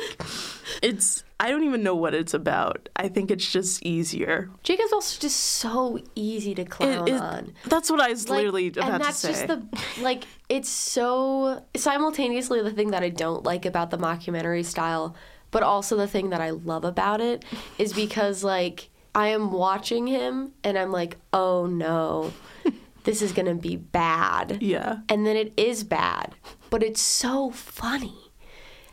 it's 0.82 1.25
I 1.40 1.50
don't 1.50 1.62
even 1.64 1.82
know 1.85 1.94
what 1.94 2.14
it's 2.14 2.35
about. 2.35 2.88
I 2.97 3.08
think 3.08 3.30
it's 3.30 3.50
just 3.50 3.82
easier. 3.85 4.50
jacob's 4.62 4.92
also 4.92 5.20
just 5.20 5.38
so 5.38 5.99
easy 6.14 6.54
to 6.56 6.62
It- 6.62 6.70
clown 6.70 7.08
it- 7.08 7.20
on 7.20 7.52
that's 7.66 7.90
what 7.90 8.00
I 8.00 8.08
was 8.11 8.28
Like, 8.28 8.38
literally 8.38 8.68
about 8.68 8.90
and 8.92 9.02
that's 9.04 9.20
to 9.23 9.35
say. 9.35 9.47
just 9.47 9.49
the 9.97 10.02
like 10.02 10.25
it's 10.49 10.68
so 10.68 11.64
simultaneously 11.76 12.62
the 12.62 12.70
thing 12.70 12.90
that 12.90 13.02
i 13.02 13.08
don't 13.08 13.44
like 13.44 13.64
about 13.66 13.90
the 13.90 13.99
mockumentary 13.99 14.64
style 14.64 15.14
but 15.50 15.62
also 15.62 15.97
the 15.97 16.06
thing 16.06 16.30
that 16.30 16.40
i 16.40 16.50
love 16.50 16.85
about 16.85 17.20
it 17.20 17.44
is 17.78 17.92
because 17.92 18.42
like 18.44 18.90
i 19.18 19.26
am 19.28 19.50
watching 19.52 20.06
him 20.06 20.52
and 20.64 20.78
i'm 20.78 20.92
like 20.92 21.16
oh 21.32 21.66
no 21.66 22.32
this 23.04 23.22
is 23.22 23.32
gonna 23.32 23.54
be 23.54 23.76
bad. 23.76 24.58
Yeah. 24.62 24.98
and 25.08 25.26
then 25.26 25.37
it 25.37 25.52
is 25.56 25.82
bad 25.84 26.34
but 26.70 26.82
it's 26.82 27.00
so 27.00 27.50
funny. 27.50 28.14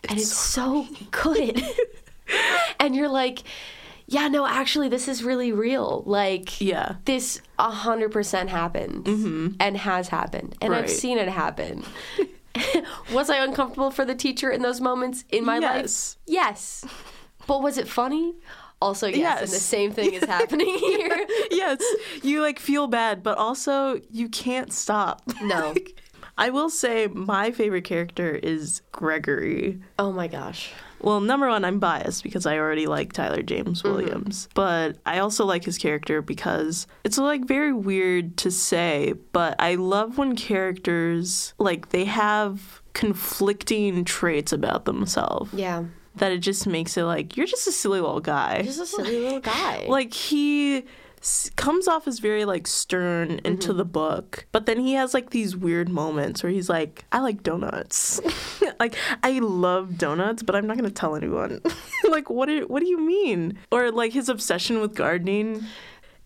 And 0.07 0.17
it's 0.19 0.31
so 0.55 0.87
good. 1.11 1.61
And 2.79 2.95
you're 2.95 3.09
like 3.23 3.43
yeah 4.07 4.27
no 4.29 4.45
actually 4.47 4.87
this 4.89 5.07
is 5.07 5.23
really 5.23 5.51
real. 5.51 6.03
Like 6.05 6.61
Yeah. 6.61 6.95
this 7.05 7.41
100% 7.59 8.47
happens 8.47 9.07
and 9.59 9.77
has 9.77 10.07
happened. 10.09 10.55
And 10.61 10.73
i've 10.73 10.85
Mm-hmm. 10.85 10.93
Seen 11.05 11.17
it 11.17 11.27
happen. 11.43 11.83
Was 13.13 13.29
i 13.29 13.37
uncomfortable 13.43 13.91
for 13.91 14.05
the 14.05 14.15
teacher 14.15 14.49
in 14.49 14.61
those 14.61 14.79
moments 14.79 15.25
in 15.29 15.43
my 15.43 15.59
life? 15.59 15.81
Yes. 15.81 16.17
yes. 16.25 16.85
But 17.47 17.61
was 17.61 17.77
it 17.77 17.87
funny 17.87 18.35
also 18.85 19.07
yes, 19.07 19.41
and 19.41 19.49
the 19.49 19.55
same 19.55 19.91
thing 19.91 20.13
is 20.13 20.23
happening 20.37 20.77
here 20.77 21.25
yes, 21.51 21.83
you 22.21 22.41
like 22.41 22.59
feel 22.59 22.87
bad, 22.87 23.23
but 23.23 23.37
also 23.37 23.99
you 24.11 24.29
can't 24.29 24.71
stop. 24.71 25.21
No. 25.41 25.55
Like, 25.75 26.01
I 26.37 26.49
will 26.49 26.69
say 26.69 27.07
my 27.07 27.51
favorite 27.51 27.85
character 27.85 28.35
is 28.35 28.81
Gregory. 28.91 29.79
oh 29.97 30.11
my 30.11 30.27
gosh 30.27 30.73
Well, 31.01 31.21
number 31.21 31.47
one, 31.47 31.63
I'm 31.63 31.79
biased 31.79 32.23
because 32.23 32.45
I 32.45 32.57
already 32.57 32.87
like 32.87 33.13
Tyler 33.13 33.41
James 33.41 33.81
mm-hmm. 33.81 33.95
Williams, 33.95 34.49
but 34.53 34.97
I 35.05 35.19
also 35.19 35.45
like 35.45 35.63
his 35.63 35.77
character 35.77 36.21
because 36.21 36.87
it's 37.05 37.17
like 37.17 37.45
very 37.45 37.71
weird 37.73 38.35
to 38.37 38.51
say, 38.51 39.13
but 39.31 39.55
I 39.59 39.75
love 39.75 40.17
when 40.17 40.35
characters 40.35 41.53
like 41.57 41.89
they 41.89 42.05
have 42.05 42.81
conflicting 42.93 44.03
traits 44.05 44.51
about 44.51 44.85
themselves. 44.85 45.53
yeah 45.53 45.85
That 46.17 46.31
it 46.31 46.39
just 46.39 46.65
makes 46.67 46.97
it 46.97 47.03
like 47.03 47.35
you're 47.37 47.45
just 47.47 47.67
a 47.67 47.71
silly 47.71 47.99
little 48.01 48.19
guy. 48.21 48.61
just 48.61 48.79
a 48.79 48.85
silly 48.85 49.19
little 49.23 49.39
guy. 49.39 49.85
Like 49.87 50.13
he 50.13 50.83
s- 51.21 51.49
comes 51.55 51.87
off 51.87 52.07
as 52.07 52.19
very 52.19 52.45
like 52.45 52.67
stern 52.67 53.39
into 53.43 53.69
Mm-hmm. 53.69 53.77
the 53.77 53.85
book 53.85 54.45
but 54.51 54.65
then 54.65 54.79
he 54.79 54.93
has 54.93 55.13
like 55.13 55.31
these 55.31 55.55
weird 55.55 55.89
moments 55.89 56.43
where 56.43 56.51
he's 56.51 56.69
like 56.69 57.05
i 57.11 57.19
like 57.19 57.43
donuts. 57.43 58.21
Like 58.79 58.95
i 59.23 59.39
love 59.39 59.97
donuts 59.97 60.43
but 60.43 60.55
i'm 60.55 60.67
not 60.67 60.75
gonna 60.77 60.89
tell 60.89 61.15
anyone. 61.15 61.61
Like 62.09 62.29
what 62.29 62.45
do, 62.47 62.65
what 62.67 62.81
do 62.81 62.87
you 62.87 62.99
mean? 62.99 63.57
Or 63.71 63.89
like 63.91 64.13
his 64.13 64.29
obsession 64.29 64.79
with 64.79 64.95
gardening 64.95 65.63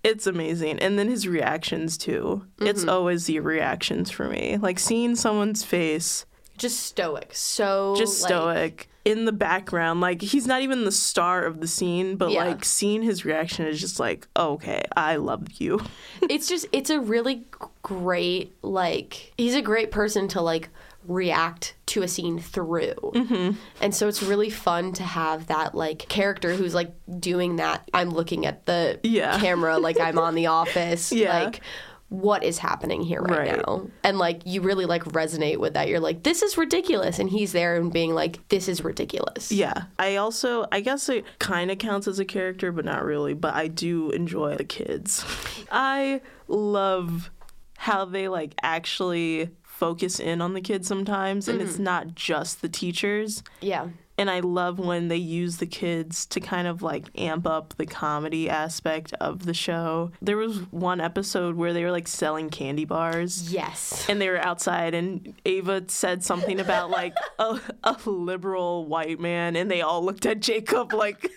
it's 0.03 0.27
amazing. 0.27 0.79
And 0.79 0.97
then 0.97 1.09
his 1.09 1.27
reactions 1.27 1.97
too. 1.97 2.45
It's 2.59 2.81
Mm-hmm. 2.81 2.89
always 2.89 3.25
the 3.25 3.39
reactions 3.41 4.09
for 4.09 4.27
me. 4.29 4.57
Like 4.57 4.79
seeing 4.79 5.15
someone's 5.15 5.63
face 5.63 6.25
just 6.57 6.79
stoic. 6.81 7.29
So 7.33 7.95
just 7.97 8.21
like, 8.23 8.29
stoic 8.29 8.88
in 9.05 9.25
the 9.25 9.31
background 9.31 10.01
like 10.01 10.21
he's 10.21 10.45
not 10.45 10.61
even 10.61 10.83
the 10.85 10.91
star 10.91 11.43
of 11.43 11.61
the 11.61 11.67
scene 11.67 12.15
but 12.17 12.31
Yeah. 12.31 12.45
like 12.45 12.65
seeing 12.65 13.01
his 13.01 13.23
reaction 13.25 13.65
is 13.65 13.79
just 13.79 13.99
like 13.99 14.27
okay 14.37 14.83
i 14.95 15.15
love 15.15 15.47
you 15.53 15.79
it's 16.21 16.47
just 16.47 16.65
it's 16.71 16.89
a 16.89 16.99
really 16.99 17.45
great 17.81 18.53
like 18.61 19.33
he's 19.37 19.55
a 19.55 19.61
great 19.61 19.89
person 19.91 20.27
to 20.29 20.41
like 20.41 20.69
react 21.07 21.75
to 21.87 22.03
a 22.03 22.07
scene 22.07 22.39
through 22.39 22.93
Mm-hmm. 23.15 23.51
and 23.81 23.95
so 23.95 24.07
it's 24.07 24.21
really 24.21 24.49
fun 24.49 24.91
to 24.93 25.03
have 25.03 25.47
that 25.47 25.73
like 25.73 25.99
character 26.09 26.53
who's 26.53 26.75
like 26.75 26.91
doing 27.19 27.55
that 27.55 27.89
i'm 27.93 28.09
looking 28.09 28.45
at 28.45 28.65
the 28.65 28.99
Yeah. 29.03 29.39
camera 29.39 29.77
like 29.79 29.99
i'm 29.99 30.19
on 30.19 30.35
the 30.35 30.47
office 30.61 31.11
Yeah. 31.11 31.43
like 31.43 31.61
what 32.09 32.43
is 32.43 32.57
happening 32.57 33.01
here 33.01 33.21
right, 33.21 33.39
Right. 33.39 33.57
now. 33.65 33.87
And 34.03 34.17
like 34.17 34.41
you 34.45 34.61
really 34.61 34.85
like 34.85 35.03
resonate 35.05 35.57
with 35.57 35.75
that. 35.75 35.87
You're 35.87 35.99
like 35.99 36.23
this 36.23 36.41
is 36.41 36.57
ridiculous. 36.57 37.19
And 37.19 37.29
he's 37.29 37.51
there 37.51 37.75
and 37.75 37.93
being 37.93 38.13
like 38.13 38.47
this 38.49 38.67
is 38.67 38.83
ridiculous. 38.83 39.51
Yeah. 39.51 39.83
I 39.97 40.15
also 40.15 40.65
i 40.71 40.81
guess 40.81 41.07
it 41.07 41.23
kind 41.37 41.71
of 41.71 41.77
counts 41.77 42.07
as 42.07 42.19
a 42.19 42.25
character 42.25 42.71
but 42.71 42.85
not 42.85 43.03
really. 43.03 43.33
But 43.33 43.53
i 43.53 43.67
do 43.67 44.09
enjoy 44.11 44.55
the 44.55 44.63
kids. 44.63 45.23
I 45.71 46.21
love 46.47 47.29
how 47.77 48.05
they 48.05 48.27
like 48.27 48.55
actually 48.61 49.49
focus 49.63 50.19
in 50.19 50.41
on 50.41 50.53
the 50.53 50.61
kids 50.61 50.87
sometimes 50.87 51.47
and 51.47 51.61
it's 51.61 51.75
mm-hmm. 51.75 51.83
not 51.83 52.15
just 52.15 52.61
the 52.61 52.69
teachers. 52.69 53.43
Yeah 53.61 53.89
and 54.19 54.29
I 54.29 54.41
love 54.41 54.79
when 54.79 55.07
they 55.07 55.15
use 55.17 55.57
the 55.57 55.65
kids 55.65 56.25
to 56.27 56.41
kind 56.41 56.67
of 56.67 56.81
like 56.81 57.05
amp 57.17 57.47
up 57.47 57.73
the 57.77 57.85
comedy 57.85 58.49
aspect 58.49 59.13
of 59.13 59.45
the 59.45 59.53
show. 59.53 60.11
There 60.21 60.35
was 60.35 60.59
one 60.71 60.99
episode 60.99 61.55
where 61.55 61.71
they 61.71 61.85
were 61.85 61.91
like 61.91 62.07
selling 62.07 62.49
candy 62.49 62.83
bars. 62.83 63.51
yes 63.51 64.05
And 64.09 64.19
they 64.19 64.27
were 64.27 64.45
outside, 64.45 64.93
and 64.93 65.33
Ava 65.45 65.85
said 65.87 66.25
something 66.25 66.59
about 66.59 66.89
like 66.89 67.15
a, 67.39 67.61
a 67.85 67.97
liberal 68.05 68.85
white 68.85 69.21
man, 69.21 69.55
and 69.55 69.71
they 69.71 69.81
all 69.81 70.03
looked 70.03 70.25
at 70.25 70.41
Jacob 70.41 70.91
like, 70.91 71.21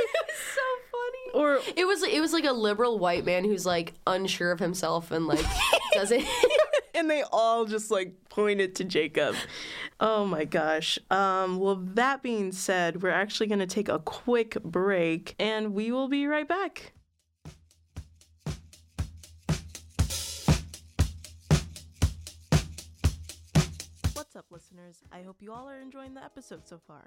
or 1.33 1.59
It 1.75 1.85
was 1.85 2.03
it 2.03 2.19
was 2.19 2.33
like 2.33 2.45
a 2.45 2.51
liberal 2.51 2.99
white 2.99 3.25
man 3.25 3.43
who's 3.43 3.65
like 3.65 3.93
unsure 4.07 4.51
of 4.51 4.59
himself 4.59 5.11
and 5.11 5.27
like 5.27 5.45
doesn't 5.93 6.23
and 6.93 7.09
they 7.09 7.23
all 7.31 7.65
just 7.65 7.91
like 7.91 8.13
pointed 8.29 8.75
to 8.75 8.83
Jacob. 8.83 9.35
Oh 9.99 10.25
my 10.25 10.45
gosh. 10.45 10.99
Um, 11.09 11.59
well, 11.59 11.75
that 11.75 12.21
being 12.23 12.51
said, 12.51 13.01
we're 13.01 13.09
actually 13.09 13.47
going 13.47 13.59
to 13.59 13.67
take 13.67 13.89
a 13.89 13.99
quick 13.99 14.61
break 14.63 15.35
and 15.39 15.73
we 15.73 15.91
will 15.91 16.07
be 16.07 16.27
right 16.27 16.47
back. 16.47 16.93
What's 24.13 24.35
up, 24.35 24.45
listeners? 24.49 25.01
I 25.11 25.23
hope 25.23 25.37
you 25.41 25.51
all 25.51 25.69
are 25.69 25.81
enjoying 25.81 26.13
the 26.13 26.23
episode 26.23 26.67
so 26.67 26.79
far. 26.87 27.03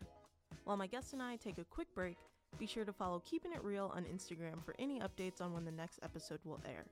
While 0.64 0.76
my 0.76 0.86
guest 0.86 1.12
and 1.12 1.22
I 1.22 1.36
take 1.36 1.58
a 1.58 1.64
quick 1.64 1.88
break, 1.94 2.16
be 2.58 2.66
sure 2.66 2.84
to 2.84 2.92
follow 2.92 3.22
Keeping 3.24 3.52
It 3.52 3.62
Reel 3.64 3.92
on 3.94 4.04
Instagram 4.04 4.64
for 4.64 4.74
any 4.78 5.00
updates 5.00 5.40
on 5.40 5.52
when 5.52 5.64
the 5.64 5.72
next 5.72 5.98
episode 6.02 6.40
will 6.44 6.60
air. 6.66 6.84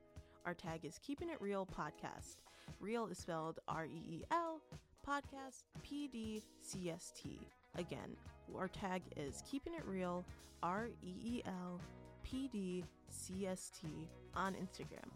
Our 0.45 0.55
tag 0.55 0.85
is 0.85 0.99
Keeping 1.05 1.29
It 1.29 1.41
Reel 1.41 1.67
Podcast. 1.67 2.37
Real 2.81 3.07
is 3.07 3.19
spelled 3.19 3.61
R 3.69 3.87
E 3.87 4.03
E 4.09 4.25
L, 4.33 4.61
podcast 5.07 5.65
P 5.83 6.09
D 6.09 6.43
C 6.61 6.91
S 6.91 7.13
T. 7.17 7.39
Again, 7.77 8.17
our 8.57 8.69
tag 8.69 9.03
is 9.17 9.43
Keeping 9.49 9.75
It 9.75 9.85
Reel 9.87 10.25
R 10.63 10.89
E 11.03 11.15
E 11.25 11.43
L 11.47 11.81
P 12.23 12.49
D 12.53 12.85
C 13.09 13.47
S 13.47 13.71
T 13.81 13.89
on 14.35 14.55
Instagram. 14.55 15.09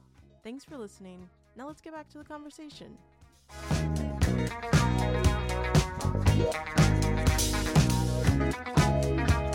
Thanks 0.45 0.65
for 0.65 0.77
listening. 0.77 1.29
Now 1.57 1.67
let's 1.67 1.81
get 1.81 1.93
back 1.93 2.09
to 2.11 2.19
the 2.19 2.25
conversation. 2.25 2.97
And 8.39 9.46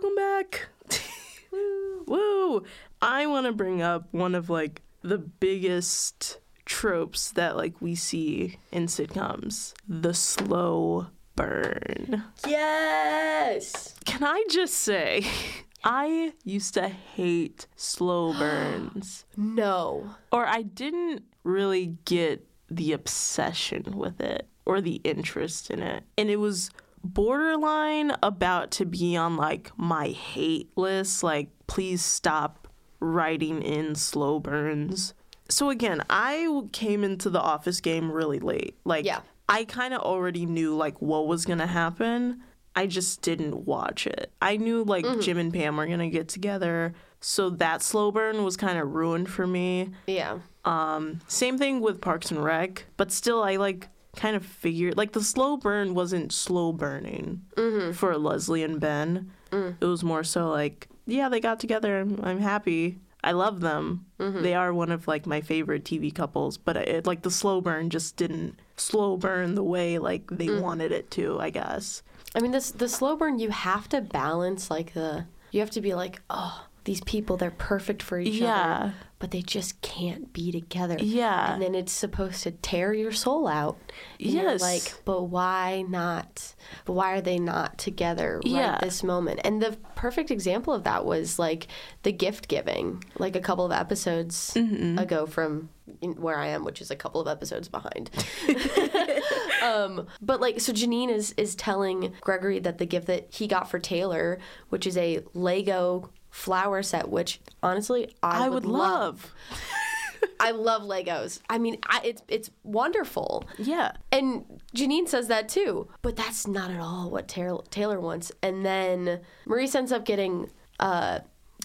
welcome 0.00 0.16
back. 0.16 0.68
Woo! 2.06 2.64
I 3.02 3.26
want 3.26 3.46
to 3.46 3.52
bring 3.52 3.82
up 3.82 4.08
one 4.12 4.34
of 4.34 4.48
like 4.48 4.82
the 5.02 5.18
biggest 5.18 6.38
tropes 6.64 7.32
that 7.32 7.56
like 7.56 7.80
we 7.80 7.94
see 7.94 8.58
in 8.72 8.86
sitcoms, 8.86 9.74
the 9.86 10.14
slow 10.14 11.08
burn. 11.36 12.24
Yes. 12.46 13.94
Can 14.06 14.24
I 14.24 14.44
just 14.50 14.74
say 14.74 15.24
I 15.84 16.32
used 16.44 16.74
to 16.74 16.88
hate 16.88 17.66
slow 17.76 18.32
burns. 18.38 19.24
No. 19.36 20.14
or 20.32 20.46
I 20.46 20.62
didn't 20.62 21.24
really 21.44 21.96
get 22.04 22.46
the 22.70 22.92
obsession 22.92 23.96
with 23.96 24.20
it 24.20 24.46
or 24.64 24.80
the 24.80 25.00
interest 25.04 25.70
in 25.70 25.82
it. 25.82 26.04
And 26.16 26.30
it 26.30 26.36
was 26.36 26.70
borderline 27.02 28.12
about 28.22 28.70
to 28.72 28.84
be 28.86 29.16
on 29.16 29.36
like 29.36 29.70
my 29.76 30.08
hate 30.08 30.70
list. 30.76 31.22
Like, 31.22 31.48
please 31.66 32.02
stop 32.02 32.68
writing 33.00 33.62
in 33.62 33.94
slow 33.94 34.38
burns. 34.40 35.14
So, 35.48 35.70
again, 35.70 36.02
I 36.08 36.62
came 36.72 37.02
into 37.02 37.28
the 37.30 37.40
office 37.40 37.80
game 37.80 38.10
really 38.10 38.38
late. 38.38 38.76
Like, 38.84 39.04
Yeah. 39.04 39.20
I 39.48 39.64
kind 39.64 39.92
of 39.94 40.00
already 40.02 40.46
knew 40.46 40.76
like 40.76 41.02
what 41.02 41.26
was 41.26 41.44
going 41.44 41.58
to 41.58 41.66
happen. 41.66 42.40
I 42.76 42.86
just 42.86 43.20
didn't 43.22 43.64
watch 43.66 44.06
it. 44.06 44.30
I 44.40 44.56
knew 44.56 44.84
like 44.84 45.04
Jim 45.20 45.38
and 45.38 45.52
Pam 45.52 45.76
were 45.76 45.86
going 45.88 45.98
to 45.98 46.08
get 46.08 46.28
together. 46.28 46.94
So 47.20 47.50
that 47.50 47.82
slow 47.82 48.12
burn 48.12 48.44
was 48.44 48.56
kind 48.56 48.78
of 48.78 48.92
ruined 48.92 49.28
for 49.28 49.48
me. 49.48 49.90
Yeah. 50.06 50.38
Um, 50.64 51.20
same 51.26 51.58
thing 51.58 51.80
with 51.80 52.00
Parks 52.00 52.30
and 52.30 52.44
Rec, 52.44 52.84
but 52.96 53.10
still, 53.10 53.42
I 53.42 53.56
like 53.56 53.88
kind 54.16 54.36
of 54.36 54.44
figured 54.44 54.96
like 54.96 55.12
the 55.12 55.22
slow 55.22 55.56
burn 55.56 55.94
wasn't 55.94 56.32
slow 56.32 56.72
burning 56.72 57.42
mm-hmm. 57.56 57.92
for 57.92 58.16
Leslie 58.16 58.62
and 58.62 58.80
Ben. 58.80 59.30
Mm. 59.50 59.76
It 59.80 59.84
was 59.84 60.02
more 60.02 60.24
so 60.24 60.48
like, 60.50 60.88
yeah, 61.06 61.28
they 61.28 61.40
got 61.40 61.60
together. 61.60 62.00
I'm, 62.00 62.20
I'm 62.22 62.40
happy. 62.40 62.98
I 63.22 63.32
love 63.32 63.60
them. 63.60 64.06
Mm-hmm. 64.18 64.42
They 64.42 64.54
are 64.54 64.72
one 64.72 64.90
of 64.90 65.06
like 65.06 65.26
my 65.26 65.40
favorite 65.40 65.84
TV 65.84 66.14
couples, 66.14 66.56
but 66.56 66.76
it 66.76 67.06
like 67.06 67.22
the 67.22 67.30
slow 67.30 67.60
burn 67.60 67.90
just 67.90 68.16
didn't 68.16 68.58
slow 68.76 69.16
burn 69.16 69.54
the 69.54 69.62
way 69.62 69.98
like 69.98 70.28
they 70.30 70.46
mm. 70.46 70.60
wanted 70.60 70.92
it 70.92 71.10
to. 71.12 71.38
I 71.40 71.50
guess. 71.50 72.02
I 72.34 72.40
mean, 72.40 72.52
this 72.52 72.70
the 72.70 72.88
slow 72.88 73.16
burn. 73.16 73.38
You 73.38 73.50
have 73.50 73.88
to 73.90 74.00
balance 74.00 74.70
like 74.70 74.94
the. 74.94 75.26
You 75.50 75.60
have 75.60 75.70
to 75.72 75.80
be 75.80 75.94
like, 75.94 76.22
oh, 76.30 76.66
these 76.84 77.00
people, 77.02 77.36
they're 77.36 77.50
perfect 77.50 78.02
for 78.02 78.18
each 78.18 78.34
Yeah. 78.34 78.76
other, 78.76 78.94
but 79.20 79.30
they 79.30 79.42
just 79.42 79.80
can't 79.82 80.32
be 80.32 80.50
together. 80.50 80.96
Yeah. 80.98 81.52
And 81.52 81.62
then 81.62 81.74
it's 81.76 81.92
supposed 81.92 82.42
to 82.42 82.50
tear 82.50 82.92
your 82.94 83.12
soul 83.12 83.46
out. 83.46 83.76
And 84.18 84.30
Yes. 84.32 84.60
like, 84.62 84.94
but 85.04 85.24
why 85.24 85.84
not? 85.88 86.54
But 86.86 86.94
why 86.94 87.12
are 87.12 87.20
they 87.20 87.38
not 87.38 87.76
together 87.78 88.40
Yeah. 88.42 88.72
right 88.72 88.80
this 88.80 89.02
moment? 89.04 89.40
And 89.44 89.62
the 89.62 89.76
perfect 89.94 90.30
example 90.30 90.72
of 90.72 90.84
that 90.84 91.04
was 91.04 91.38
like 91.38 91.68
the 92.02 92.12
gift 92.12 92.48
giving, 92.48 93.04
like 93.18 93.36
a 93.36 93.40
couple 93.40 93.64
of 93.66 93.72
episodes 93.72 94.52
Mm-hmm. 94.56 94.98
ago 94.98 95.26
from 95.26 95.68
where 96.16 96.38
I 96.38 96.46
am, 96.48 96.64
which 96.64 96.80
is 96.80 96.90
a 96.90 96.96
couple 96.96 97.20
of 97.20 97.28
episodes 97.28 97.68
behind. 97.68 98.10
um, 99.62 100.06
but 100.22 100.40
like, 100.40 100.60
so 100.60 100.72
Janine 100.72 101.10
is 101.10 101.34
is 101.36 101.54
telling 101.54 102.12
Gregory 102.20 102.58
that 102.60 102.78
the 102.78 102.86
gift 102.86 103.06
that 103.08 103.26
he 103.30 103.46
got 103.46 103.70
for 103.70 103.78
Taylor, 103.78 104.38
which 104.70 104.86
is 104.86 104.96
a 104.96 105.20
Lego 105.34 106.10
flower 106.30 106.82
set, 106.82 107.08
which 107.08 107.40
honestly 107.62 108.14
I, 108.22 108.46
I 108.46 108.48
would 108.48 108.64
love. 108.64 109.32
I 110.40 110.50
love 110.52 110.82
Legos. 110.82 111.40
I 111.48 111.58
mean, 111.58 111.78
I, 111.86 112.00
it's 112.04 112.22
it's 112.28 112.50
wonderful. 112.62 113.44
Yeah. 113.58 113.92
And 114.12 114.60
Janine 114.74 115.08
says 115.08 115.28
that 115.28 115.48
too, 115.48 115.88
but 116.02 116.16
that's 116.16 116.46
not 116.46 116.70
at 116.70 116.80
all 116.80 117.10
what 117.10 117.28
Taylor, 117.28 117.62
Taylor 117.70 118.00
wants. 118.00 118.32
And 118.42 118.64
then 118.64 119.20
Maurice 119.46 119.74
ends 119.74 119.92
up 119.92 120.04
getting 120.04 120.50
uh, 120.78 121.20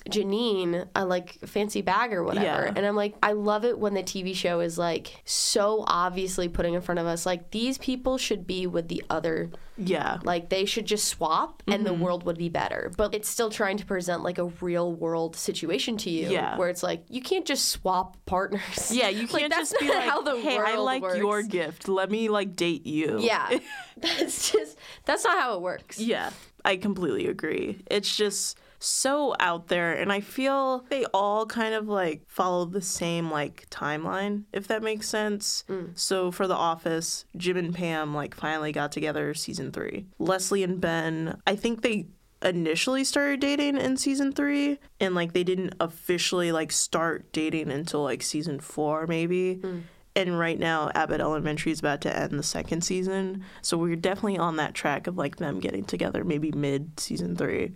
Janine 0.10 0.88
a 0.96 1.06
like 1.06 1.40
fancy 1.46 1.82
bag 1.82 2.14
or 2.14 2.24
whatever. 2.24 2.46
Yeah. 2.66 2.74
And 2.76 2.86
I'm 2.86 2.96
like, 2.96 3.16
I 3.24 3.32
love 3.32 3.66
it 3.66 3.80
when 3.80 3.94
the 3.96 4.04
TV 4.04 4.36
show 4.36 4.60
is 4.60 4.78
like 4.78 5.22
so 5.26 5.84
obviously 5.88 6.48
putting 6.48 6.74
in 6.76 6.82
front 6.82 7.00
of 7.00 7.08
us 7.08 7.26
like 7.26 7.52
these 7.52 7.78
people 7.78 8.18
should 8.18 8.46
be 8.46 8.68
with 8.68 8.88
the 8.88 9.04
other. 9.10 9.50
Yeah. 9.78 10.20
Like 10.24 10.50
they 10.50 10.66
should 10.66 10.86
just 10.86 11.06
swap 11.08 11.62
and 11.68 11.76
Mm-hmm. 11.76 11.84
the 11.86 11.94
world 11.96 12.24
would 12.26 12.38
be 12.38 12.50
better. 12.50 12.92
But 12.96 13.14
it's 13.16 13.28
still 13.28 13.50
trying 13.50 13.78
to 13.78 13.86
present 13.86 14.22
like 14.24 14.38
a 14.38 14.46
real 14.46 14.94
world 14.94 15.36
situation 15.36 15.98
to 15.98 16.10
you 16.10 16.30
Yeah. 16.30 16.56
where 16.58 16.70
it's 16.70 16.84
like 16.84 17.04
you 17.10 17.22
can't 17.22 17.46
just 17.46 17.70
swap 17.70 18.16
partners. 18.26 18.92
Yeah, 18.92 19.10
you 19.10 19.28
can't 19.28 19.50
that's 19.52 19.72
just 19.72 19.82
be 19.82 19.90
like, 19.90 20.04
how 20.08 20.22
the 20.22 20.40
"Hey, 20.40 20.58
I 20.58 20.76
world 20.76 20.86
like 20.86 21.04
your 21.18 21.42
gift. 21.44 21.88
Let 21.90 22.10
me 22.12 22.30
like 22.30 22.56
date 22.56 22.86
you." 22.86 23.18
Yeah. 23.20 23.58
that's 23.98 24.52
just 24.52 24.78
that's 25.06 25.24
not 25.26 25.38
how 25.40 25.56
it 25.56 25.62
works. 25.62 26.00
Yeah, 26.00 26.30
I 26.64 26.78
completely 26.78 27.28
agree. 27.28 27.80
It's 27.90 28.16
just 28.16 28.58
so 28.86 29.36
out 29.40 29.68
there 29.68 29.94
and 29.94 30.12
I 30.12 30.22
feel 30.22 30.86
they 30.90 31.06
all 31.14 31.46
kind 31.46 31.74
of 31.74 31.88
like 31.88 32.24
follow 32.28 32.66
the 32.66 32.82
same 32.82 33.32
like 33.32 33.68
timeline 33.70 34.44
if 34.54 34.68
that 34.68 34.84
makes 34.84 35.10
sense. 35.10 35.64
Mm. 35.68 35.98
So 35.98 36.32
for 36.32 36.48
The 36.48 36.56
Office, 36.56 37.26
Jim 37.36 37.58
and 37.58 37.74
Pam 37.74 38.14
like 38.14 38.36
finally 38.36 38.72
got 38.72 38.92
together 38.92 39.34
season 39.34 39.72
3. 39.72 40.06
Leslie 40.20 40.64
and 40.64 40.80
Ben, 40.80 41.42
I 41.48 41.56
think 41.56 41.82
they 41.82 42.08
initially 42.42 43.04
started 43.04 43.40
dating 43.40 43.78
in 43.78 43.98
season 43.98 44.32
3 44.32 44.78
and 45.00 45.16
like 45.16 45.34
they 45.34 45.44
didn't 45.44 45.74
officially 45.80 46.52
like 46.52 46.72
start 46.72 47.32
dating 47.32 47.72
until 47.72 48.04
like 48.04 48.22
season 48.22 48.60
4 48.60 49.08
maybe. 49.08 49.56
Mm. 49.58 49.84
And 50.18 50.40
right 50.40 50.58
now, 50.58 50.92
Abbott 50.96 51.20
Elementary 51.20 51.74
is 51.74 51.80
about 51.80 52.00
to 52.02 52.18
end 52.18 52.40
the 52.40 52.44
second 52.44 52.84
season, 52.86 53.44
so 53.62 53.78
we're 53.78 53.98
definitely 53.98 54.38
on 54.38 54.56
that 54.56 54.74
track 54.74 55.08
of 55.08 55.18
like 55.18 55.36
them 55.36 55.60
getting 55.60 55.84
together, 55.84 56.24
maybe 56.24 56.52
mid 56.54 56.98
season 57.00 57.36
3 57.36 57.74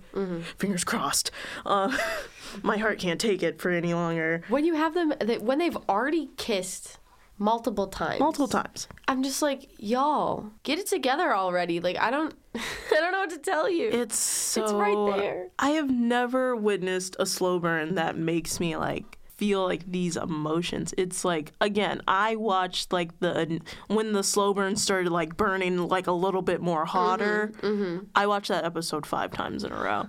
Fingers 0.58 0.84
crossed. 0.86 1.32
Uh, 1.65 1.95
my 2.63 2.78
heart 2.78 2.97
can't 2.99 3.19
take 3.19 3.43
it 3.43 3.60
for 3.62 3.71
any 3.71 3.93
longer. 3.93 4.41
When 4.47 4.63
you 4.63 4.75
have 4.75 4.93
them 4.93 5.13
they- 5.19 5.38
when 5.38 5.58
they've 5.58 5.78
already 5.89 6.30
kissed 6.38 6.97
multiple 7.38 7.88
times. 7.88 8.19
Multiple 8.19 8.47
times. 8.47 8.88
I'm 9.08 9.21
just 9.23 9.41
like, 9.41 9.69
y'all, 9.78 10.49
get 10.63 10.80
it 10.80 10.88
together 10.88 11.34
already. 11.36 11.80
Like 11.82 11.97
I 11.99 12.10
don't 12.10 12.34
I 12.56 12.62
don't 12.91 13.12
know 13.12 13.19
what 13.19 13.30
to 13.32 13.38
tell 13.38 13.69
you. 13.69 13.89
It's 13.89 14.17
so. 14.17 14.63
It's 14.63 14.73
right 14.73 15.17
there. 15.17 15.47
I 15.60 15.71
have 15.71 15.89
never 15.89 16.56
witnessed 16.56 17.17
a 17.19 17.25
slow 17.25 17.60
burn 17.60 17.95
that 17.95 18.17
makes 18.17 18.60
me 18.62 18.75
like 18.78 19.17
feel 19.39 19.65
like 19.65 19.89
these 19.89 20.17
emotions. 20.17 20.93
It's 20.97 21.23
like 21.23 21.54
again, 21.62 22.02
I 22.08 22.36
watched 22.36 22.91
like 22.91 23.17
the 23.21 23.62
when 23.88 24.12
the 24.12 24.23
slow 24.23 24.54
burn 24.54 24.75
started 24.75 25.12
like 25.12 25.38
burning 25.38 25.78
like 25.78 26.08
a 26.08 26.12
little 26.12 26.41
bit 26.41 26.60
more 26.62 26.82
mm-hmm, 26.82 26.97
hotter. 26.97 27.52
Mm-hmm. 27.62 28.06
I 28.13 28.28
watched 28.28 28.49
that 28.49 28.65
episode 28.65 29.06
five 29.06 29.32
times 29.32 29.63
in 29.63 29.71
a 29.71 29.82
row. 29.82 30.08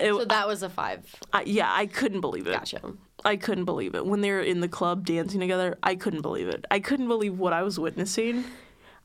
It, 0.00 0.14
so 0.14 0.24
that 0.24 0.48
was 0.48 0.62
a 0.62 0.70
5. 0.70 1.14
I, 1.34 1.42
yeah, 1.42 1.70
I 1.70 1.84
couldn't 1.84 2.22
believe 2.22 2.46
it. 2.46 2.52
Gotcha. 2.52 2.94
I 3.22 3.36
couldn't 3.36 3.66
believe 3.66 3.94
it. 3.94 4.06
When 4.06 4.22
they 4.22 4.30
were 4.30 4.40
in 4.40 4.60
the 4.60 4.68
club 4.68 5.04
dancing 5.04 5.40
together, 5.40 5.76
I 5.82 5.94
couldn't 5.94 6.22
believe 6.22 6.48
it. 6.48 6.64
I 6.70 6.80
couldn't 6.80 7.08
believe 7.08 7.38
what 7.38 7.52
I 7.52 7.62
was 7.62 7.78
witnessing. 7.78 8.44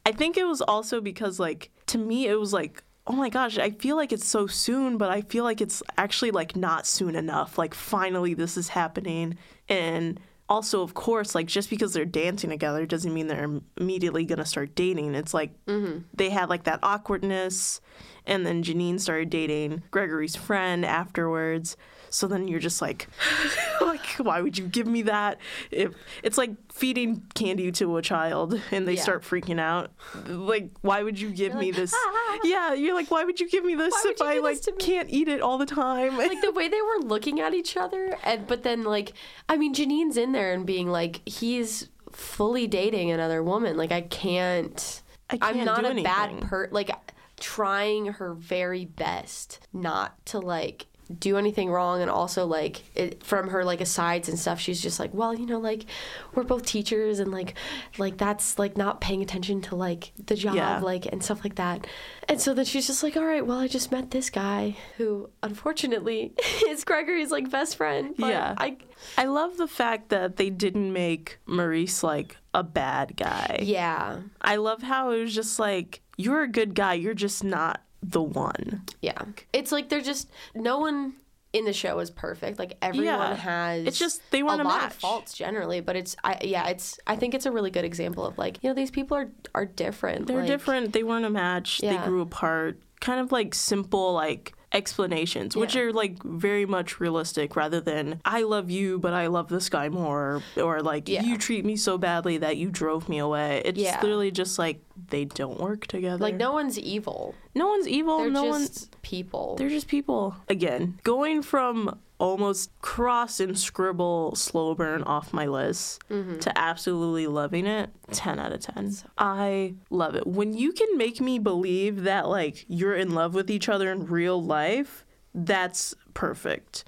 I 0.05 0.13
think 0.13 0.37
it 0.37 0.45
was 0.45 0.61
also 0.61 1.01
because, 1.01 1.37
like, 1.37 1.69
to 1.87 1.97
me, 1.97 2.27
it 2.27 2.39
was 2.39 2.53
like, 2.53 2.81
oh 3.07 3.13
my 3.13 3.29
gosh, 3.29 3.57
I 3.57 3.71
feel 3.71 3.95
like 3.95 4.11
it's 4.11 4.27
so 4.27 4.47
soon, 4.47 4.97
but 4.97 5.11
I 5.11 5.21
feel 5.21 5.43
like 5.43 5.61
it's 5.61 5.83
actually, 5.97 6.31
like, 6.31 6.55
not 6.55 6.87
soon 6.87 7.15
enough. 7.15 7.57
Like, 7.57 7.73
finally, 7.73 8.33
this 8.33 8.57
is 8.57 8.69
happening. 8.69 9.37
And 9.69 10.19
also, 10.49 10.81
of 10.81 10.95
course, 10.95 11.35
like, 11.35 11.45
just 11.45 11.69
because 11.69 11.93
they're 11.93 12.05
dancing 12.05 12.49
together 12.49 12.85
doesn't 12.85 13.13
mean 13.13 13.27
they're 13.27 13.61
immediately 13.77 14.25
going 14.25 14.39
to 14.39 14.45
start 14.45 14.75
dating. 14.75 15.13
It's 15.13 15.33
like 15.33 15.51
mm-hmm. 15.65 15.99
they 16.15 16.29
had, 16.31 16.49
like, 16.49 16.63
that 16.63 16.79
awkwardness. 16.81 17.79
And 18.25 18.45
then 18.45 18.63
Janine 18.63 18.99
started 18.99 19.29
dating 19.29 19.83
Gregory's 19.91 20.35
friend 20.35 20.83
afterwards. 20.83 21.77
So 22.15 22.27
then 22.27 22.47
you're 22.47 22.61
just 22.61 22.81
like, 22.81 23.09
like, 23.81 24.05
why 24.19 24.39
would 24.39 24.57
you 24.57 24.67
give 24.67 24.87
me 24.87 25.01
that? 25.01 25.37
If 25.69 25.93
it's 26.23 26.37
like 26.37 26.51
feeding 26.71 27.23
candy 27.33 27.73
to 27.73 27.97
a 27.97 28.01
child 28.01 28.59
and 28.71 28.87
they 28.87 28.93
Yeah. 28.95 29.01
start 29.01 29.23
freaking 29.23 29.59
out, 29.59 29.91
like, 30.25 30.69
why 30.79 31.03
would 31.03 31.19
you 31.19 31.31
give 31.31 31.53
me 31.55 31.73
like, 31.73 31.75
this? 31.75 31.93
"Ah." 31.97 32.39
Yeah, 32.45 32.73
you're 32.73 32.95
like, 32.95 33.11
why 33.11 33.25
would 33.25 33.41
you 33.41 33.49
give 33.49 33.65
me 33.65 33.75
this 33.75 33.93
if 34.05 34.21
I 34.21 34.39
like 34.39 34.55
this 34.57 34.65
to 34.67 34.71
me? 34.71 34.77
can't 34.77 35.09
eat 35.09 35.27
it 35.27 35.41
all 35.41 35.57
the 35.57 35.65
time? 35.65 36.15
like 36.17 36.39
the 36.41 36.51
way 36.53 36.69
they 36.69 36.81
were 36.81 36.99
looking 37.03 37.41
at 37.41 37.53
each 37.53 37.75
other 37.75 38.17
and 38.23 38.47
but 38.47 38.63
then 38.63 38.83
like 38.83 39.13
i 39.49 39.57
mean 39.57 39.73
janine's 39.73 40.15
in 40.17 40.31
there 40.31 40.53
and 40.53 40.65
being 40.65 40.87
like 40.89 41.21
he's 41.27 41.89
fully 42.11 42.67
dating 42.67 43.11
another 43.11 43.41
woman 43.43 43.75
like 43.77 43.91
i 43.91 44.01
can't, 44.01 45.01
I 45.29 45.37
i'm 45.41 45.55
can't 45.55 45.65
not 45.65 45.85
a 45.85 46.01
bad 46.03 46.29
anything. 46.29 46.47
per 46.47 46.69
like 46.71 46.91
trying 47.39 48.05
her 48.13 48.33
very 48.33 48.85
best 48.85 49.67
not 49.73 50.23
to 50.27 50.39
like 50.39 50.85
do 51.19 51.37
anything 51.37 51.69
wrong 51.69 52.01
and 52.01 52.09
also 52.09 52.45
like 52.47 52.81
it, 52.95 53.23
from 53.23 53.49
her 53.49 53.63
like 53.63 53.79
asides 53.79 54.27
and 54.27 54.39
stuff 54.39 54.59
she's 54.59 54.81
just 54.81 54.99
like 54.99 55.13
well 55.13 55.33
you 55.35 55.45
know 55.45 55.59
like 55.59 55.85
we're 56.33 56.43
both 56.43 56.65
teachers 56.65 57.19
and 57.19 57.31
like 57.31 57.53
like 57.99 58.17
that's 58.17 58.57
like 58.57 58.75
not 58.75 59.01
paying 59.01 59.21
attention 59.21 59.61
to 59.61 59.75
like 59.75 60.11
the 60.25 60.35
job 60.35 60.55
Yeah. 60.55 60.79
like 60.79 61.05
and 61.05 61.23
stuff 61.23 61.43
like 61.43 61.55
that 61.55 61.85
and 62.27 62.41
so 62.41 62.53
then 62.55 62.65
she's 62.65 62.87
just 62.87 63.03
like 63.03 63.15
all 63.15 63.25
right 63.25 63.45
well 63.45 63.59
i 63.59 63.67
just 63.67 63.91
met 63.91 64.09
this 64.11 64.29
guy 64.31 64.75
who 64.97 65.29
unfortunately 65.43 66.33
is 66.67 66.83
gregory's 66.83 67.31
like 67.31 67.49
best 67.51 67.75
friend 67.77 68.15
but 68.17 68.29
Yeah. 68.29 68.55
i 68.57 68.77
I 69.17 69.25
love 69.25 69.57
the 69.57 69.67
fact 69.67 70.09
that 70.09 70.37
they 70.37 70.49
didn't 70.49 70.91
make 70.93 71.37
Maurice 71.45 72.01
like 72.01 72.37
a 72.53 72.63
bad 72.63 73.15
guy. 73.17 73.59
yeah 73.61 74.21
I 74.41 74.55
love 74.55 74.81
how 74.81 75.11
it 75.11 75.19
was 75.21 75.35
just 75.35 75.59
like, 75.59 76.01
you're 76.17 76.41
a 76.43 76.47
good 76.47 76.73
guy, 76.73 76.93
you're 76.93 77.13
just 77.13 77.43
not 77.43 77.81
the 78.09 78.21
one. 78.21 78.83
yeah 79.01 79.21
it's 79.53 79.71
like 79.71 79.89
they're 79.89 80.01
just 80.01 80.29
no 80.53 80.79
one 80.79 81.13
in 81.53 81.63
the 81.65 81.71
show 81.73 81.99
is 81.99 82.11
perfect 82.11 82.59
like 82.59 82.77
everyone 82.81 83.05
Yeah. 83.05 83.35
has 83.35 83.85
It's 83.87 83.97
just 83.97 84.21
they 84.31 84.43
weren't 84.43 84.59
a 84.61 84.65
lot 84.65 84.81
match. 84.81 84.91
of 84.91 84.97
faults 84.97 85.33
generally 85.33 85.79
but 85.79 85.95
it's 85.95 86.15
I 86.23 86.37
yeah 86.43 86.67
it's 86.67 86.99
I 87.07 87.15
think 87.15 87.33
it's 87.33 87.45
a 87.45 87.51
really 87.51 87.71
good 87.71 87.85
example 87.85 88.25
of 88.25 88.37
like 88.37 88.59
you 88.61 88.69
know 88.69 88.73
these 88.73 88.91
people 88.91 89.15
are 89.15 89.31
are 89.53 89.65
different 89.65 90.27
They're 90.27 90.39
like, 90.39 90.47
different. 90.47 90.91
They 90.93 91.03
weren't 91.03 91.25
a 91.25 91.29
match. 91.29 91.79
They 91.79 91.95
grew 91.97 92.21
apart. 92.21 92.81
Kind 92.99 93.19
of 93.21 93.31
like 93.31 93.55
simple 93.55 94.13
like 94.13 94.53
explanations, 94.75 95.55
which 95.55 95.75
are 95.75 95.91
like 95.93 96.21
very 96.23 96.65
much 96.65 96.99
realistic 96.99 97.55
rather 97.55 97.79
than 97.81 98.19
I 98.25 98.41
love 98.43 98.69
you 98.69 98.99
but 98.99 99.13
I 99.13 99.27
love 99.27 99.47
this 99.49 99.69
guy 99.69 99.89
more 99.89 100.41
or 100.57 100.81
like 100.81 101.07
Yeah. 101.09 101.23
you 101.23 101.37
treat 101.37 101.65
me 101.65 101.75
so 101.77 101.97
badly 101.97 102.37
that 102.39 102.57
you 102.57 102.69
drove 102.69 103.07
me 103.09 103.17
away. 103.19 103.61
It's 103.65 103.79
Yeah. 103.79 103.99
literally 104.01 104.31
just 104.31 104.59
like 104.59 104.81
they 105.09 105.25
don't 105.25 105.59
work 105.59 105.87
together. 105.87 106.17
like 106.23 106.35
no 106.35 106.51
one's 106.53 106.77
evil 106.79 107.35
no 107.53 107.67
one's 107.69 107.87
evil. 107.87 108.19
they're 108.19 108.29
no 108.31 108.43
just 108.45 108.51
one's 108.59 108.89
people 109.01 109.55
They're 109.57 109.69
just 109.69 109.87
people. 109.87 110.35
Again, 110.49 110.99
going 111.03 111.41
from 111.41 111.97
almost 112.17 112.69
cross 112.81 113.39
and 113.39 113.57
scribble 113.59 114.33
slow 114.35 114.73
burn 114.75 115.03
off 115.03 115.33
my 115.33 115.45
list 115.45 116.01
Mm-hmm. 116.09 116.39
to 116.39 116.57
absolutely 116.57 117.27
loving 117.27 117.65
it, 117.65 117.89
10 118.11 118.39
out 118.39 118.51
of 118.53 118.61
10. 118.61 118.93
I 119.17 119.75
love 119.89 120.15
it. 120.15 120.25
When 120.25 120.53
you 120.53 120.71
can 120.71 120.97
make 120.97 121.19
me 121.19 121.39
believe 121.39 122.03
that 122.03 122.27
like 122.29 122.65
you're 122.67 122.95
in 122.95 123.13
love 123.13 123.33
with 123.33 123.49
each 123.51 123.67
other 123.69 123.91
in 123.91 124.05
real 124.05 124.41
life, 124.41 125.05
that's 125.33 125.93
perfect. 126.13 126.85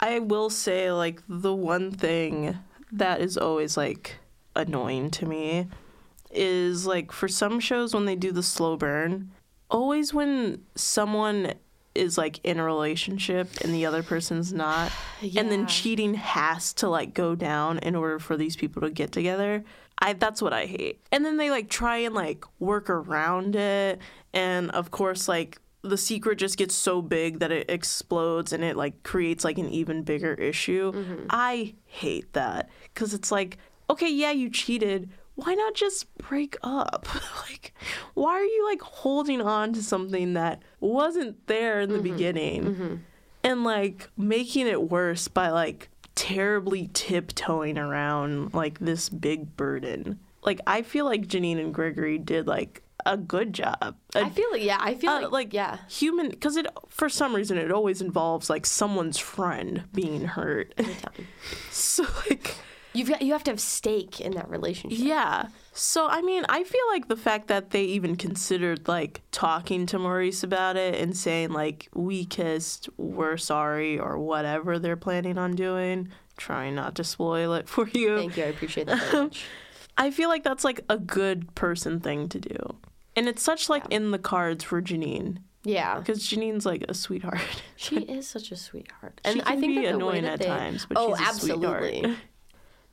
I 0.00 0.20
will 0.20 0.48
say 0.50 0.92
like 0.92 1.22
the 1.28 1.54
one 1.54 1.90
thing 1.90 2.58
that 2.92 3.20
is 3.20 3.36
always 3.36 3.76
like 3.76 4.16
annoying 4.54 5.10
to 5.10 5.26
me 5.26 5.66
is 6.30 6.86
like 6.86 7.10
for 7.10 7.26
some 7.26 7.58
shows 7.58 7.94
when 7.94 8.04
they 8.04 8.14
do 8.16 8.30
the 8.32 8.42
slow 8.42 8.76
burn, 8.76 9.30
always 9.70 10.14
when 10.14 10.62
someone 10.74 11.54
is 11.98 12.16
like 12.16 12.40
in 12.44 12.58
a 12.58 12.64
relationship 12.64 13.48
and 13.62 13.74
the 13.74 13.86
other 13.86 14.02
person's 14.02 14.52
not, 14.52 14.92
and 15.36 15.50
then 15.50 15.66
cheating 15.66 16.14
has 16.14 16.72
to 16.74 16.88
like 16.88 17.14
go 17.14 17.34
down 17.34 17.78
in 17.78 17.94
order 17.94 18.18
for 18.18 18.36
these 18.36 18.56
people 18.56 18.82
to 18.82 18.90
get 18.90 19.12
together. 19.12 19.64
I 19.98 20.12
that's 20.12 20.40
what 20.40 20.52
I 20.52 20.66
hate. 20.66 21.00
And 21.10 21.24
then 21.24 21.36
they 21.36 21.50
like 21.50 21.68
try 21.68 21.98
and 21.98 22.14
like 22.14 22.44
work 22.60 22.88
around 22.88 23.56
it, 23.56 24.00
and 24.32 24.70
of 24.70 24.90
course 24.90 25.28
like 25.28 25.60
the 25.82 25.96
secret 25.96 26.36
just 26.38 26.56
gets 26.56 26.74
so 26.74 27.00
big 27.00 27.38
that 27.38 27.52
it 27.52 27.70
explodes 27.70 28.52
and 28.52 28.64
it 28.64 28.76
like 28.76 29.02
creates 29.02 29.44
like 29.44 29.58
an 29.58 29.68
even 29.68 30.02
bigger 30.02 30.34
issue. 30.34 30.92
Mm-hmm. 30.92 31.26
I 31.30 31.74
hate 31.86 32.32
that 32.32 32.68
because 32.94 33.14
it's 33.14 33.30
like, 33.30 33.58
okay, 33.88 34.10
yeah, 34.10 34.32
you 34.32 34.50
cheated. 34.50 35.10
Why 35.38 35.54
not 35.54 35.74
just 35.74 36.12
break 36.18 36.56
up? 36.64 37.06
like, 37.48 37.72
why 38.14 38.32
are 38.32 38.44
you 38.44 38.66
like 38.68 38.82
holding 38.82 39.40
on 39.40 39.72
to 39.74 39.82
something 39.84 40.32
that 40.32 40.60
wasn't 40.80 41.46
there 41.46 41.80
in 41.80 41.92
the 41.92 42.00
beginning 42.00 43.04
and 43.44 43.62
like 43.62 44.10
making 44.16 44.66
it 44.66 44.90
worse 44.90 45.28
by 45.28 45.50
like 45.50 45.90
terribly 46.16 46.90
tiptoeing 46.92 47.78
around 47.78 48.52
like 48.52 48.80
this 48.80 49.08
big 49.08 49.56
burden? 49.56 50.18
Like, 50.42 50.60
I 50.66 50.82
feel 50.82 51.04
like 51.04 51.28
Janine 51.28 51.60
and 51.60 51.72
Gregory 51.72 52.18
did 52.18 52.48
like 52.48 52.82
a 53.06 53.16
good 53.16 53.52
job. 53.52 53.94
A 54.16 54.24
I 54.24 54.30
feel 54.30 54.50
like 54.50 54.64
yeah 54.64 54.78
I 54.80 54.96
feel 54.96 55.10
uh, 55.10 55.22
like, 55.22 55.30
like 55.30 55.54
yeah 55.54 55.78
human 55.88 56.30
because 56.30 56.56
it 56.56 56.66
for 56.88 57.08
some 57.08 57.32
reason 57.32 57.58
it 57.58 57.70
always 57.70 58.02
involves 58.02 58.50
like 58.50 58.66
someone's 58.66 59.18
friend 59.18 59.84
being 59.94 60.24
hurt 60.24 60.74
so 61.70 62.04
like 62.28 62.56
you've 62.92 63.08
got 63.08 63.22
you 63.22 63.32
have 63.32 63.44
to 63.44 63.50
have 63.50 63.60
stake 63.60 64.20
in 64.20 64.32
that 64.32 64.48
relationship. 64.48 64.98
Yeah. 65.00 65.48
So 65.72 66.08
i 66.08 66.20
mean 66.22 66.44
i 66.48 66.64
feel 66.64 66.80
like 66.90 67.06
the 67.08 67.16
fact 67.16 67.46
that 67.48 67.70
they 67.70 67.84
even 67.84 68.16
considered 68.16 68.88
like 68.88 69.22
talking 69.30 69.86
to 69.86 69.98
maurice 69.98 70.42
about 70.42 70.76
it 70.76 70.96
and 70.96 71.16
saying 71.16 71.50
like 71.50 71.88
we 71.94 72.24
kissed 72.24 72.88
we're 72.96 73.36
sorry 73.36 73.98
or 73.98 74.18
whatever 74.18 74.78
they're 74.80 74.96
planning 74.96 75.38
on 75.38 75.52
doing 75.52 76.08
trying 76.36 76.74
not 76.74 76.94
to 76.96 77.04
spoil 77.04 77.52
it 77.54 77.68
for 77.68 77.88
you. 77.88 78.16
Thank 78.16 78.36
you 78.36 78.44
I 78.44 78.46
appreciate 78.48 78.86
that 78.88 79.30
i 79.96 80.10
feel 80.10 80.28
like 80.28 80.42
that's 80.44 80.64
like 80.64 80.80
a 80.88 80.98
good 80.98 81.54
person 81.54 82.00
thing 82.00 82.28
to 82.30 82.40
do. 82.40 82.76
And 83.16 83.28
it's 83.28 83.42
such 83.42 83.68
like 83.68 83.84
in 83.90 84.12
the 84.12 84.18
cards 84.18 84.62
for 84.62 84.80
janine. 84.80 85.38
Yeah. 85.64 85.98
Because 85.98 86.20
janine's 86.26 86.64
like 86.64 86.84
a 86.88 86.94
sweetheart. 86.94 87.40
She 87.76 87.96
is 88.16 88.28
such 88.28 88.52
a 88.52 88.56
sweetheart, 88.56 89.20
She 89.24 89.32
and 89.32 89.42
I 89.42 89.56
think 89.56 89.74
be 89.76 89.84
that 89.86 89.94
annoying 89.96 90.24
at 90.24 90.38
they, 90.38 90.46
times, 90.46 90.86
but 90.86 90.96
oh, 90.98 91.16
she's 91.16 91.28
a 91.28 91.32
sweetheart. 91.40 91.82
absolutely. 91.84 92.16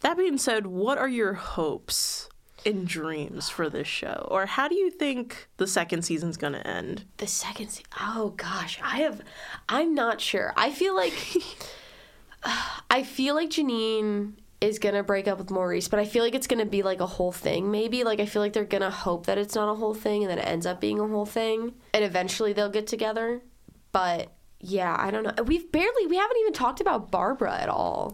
That 0.06 0.18
being 0.18 0.38
said, 0.38 0.68
what 0.68 1.00
are 1.00 1.10
your 1.10 1.34
hopes 1.34 2.30
and 2.64 2.88
dreams 2.88 3.50
for 3.50 3.72
this 3.72 3.88
show? 3.88 4.28
Or 4.30 4.46
how 4.46 4.68
do 4.68 4.76
you 4.76 4.92
think 4.92 5.48
the 5.58 5.66
second 5.66 6.04
season's 6.04 6.38
going 6.38 6.54
to 6.54 6.68
end? 6.68 7.06
The 7.18 7.26
second, 7.26 7.70
se- 7.70 7.86
oh 8.00 8.36
gosh, 8.38 8.80
I 8.84 8.98
have, 8.98 9.24
I'm 9.68 9.96
not 9.96 10.22
sure. 10.22 10.54
I 10.56 10.70
feel 10.70 10.94
like, 10.96 11.16
I 12.92 13.02
feel 13.02 13.34
like 13.34 13.50
Janine 13.50 14.34
is 14.62 14.78
gonna 14.78 15.02
break 15.02 15.28
up 15.28 15.40
with 15.40 15.50
Maurice, 15.50 15.88
but 15.88 16.00
I 16.00 16.06
feel 16.06 16.24
like 16.24 16.36
it's 16.36 16.46
gonna 16.46 16.68
be 16.68 16.84
like 16.84 17.00
a 17.00 17.08
whole 17.08 17.32
thing. 17.32 17.72
Maybe 17.72 18.04
like 18.04 18.20
I 18.20 18.28
feel 18.28 18.44
like 18.44 18.54
they're 18.54 18.64
gonna 18.64 18.92
hope 18.92 19.26
that 19.26 19.40
it's 19.40 19.56
not 19.56 19.72
a 19.72 19.76
whole 19.76 19.96
thing, 19.96 20.22
and 20.22 20.30
then 20.30 20.38
it 20.38 20.48
ends 20.48 20.68
up 20.68 20.80
being 20.80 21.00
a 21.00 21.08
whole 21.08 21.26
thing, 21.26 21.74
and 21.96 22.06
eventually 22.06 22.54
they'll 22.54 22.70
get 22.70 22.86
together. 22.86 23.42
But 23.92 24.32
yeah, 24.66 24.96
I 24.98 25.12
don't 25.12 25.24
know. 25.24 25.44
We've 25.44 25.72
barely, 25.72 26.08
we 26.08 26.18
haven't 26.18 26.38
even 26.42 26.54
talked 26.54 26.82
about 26.82 27.12
Barbara 27.12 27.56
at 27.60 27.70
all. 27.70 28.14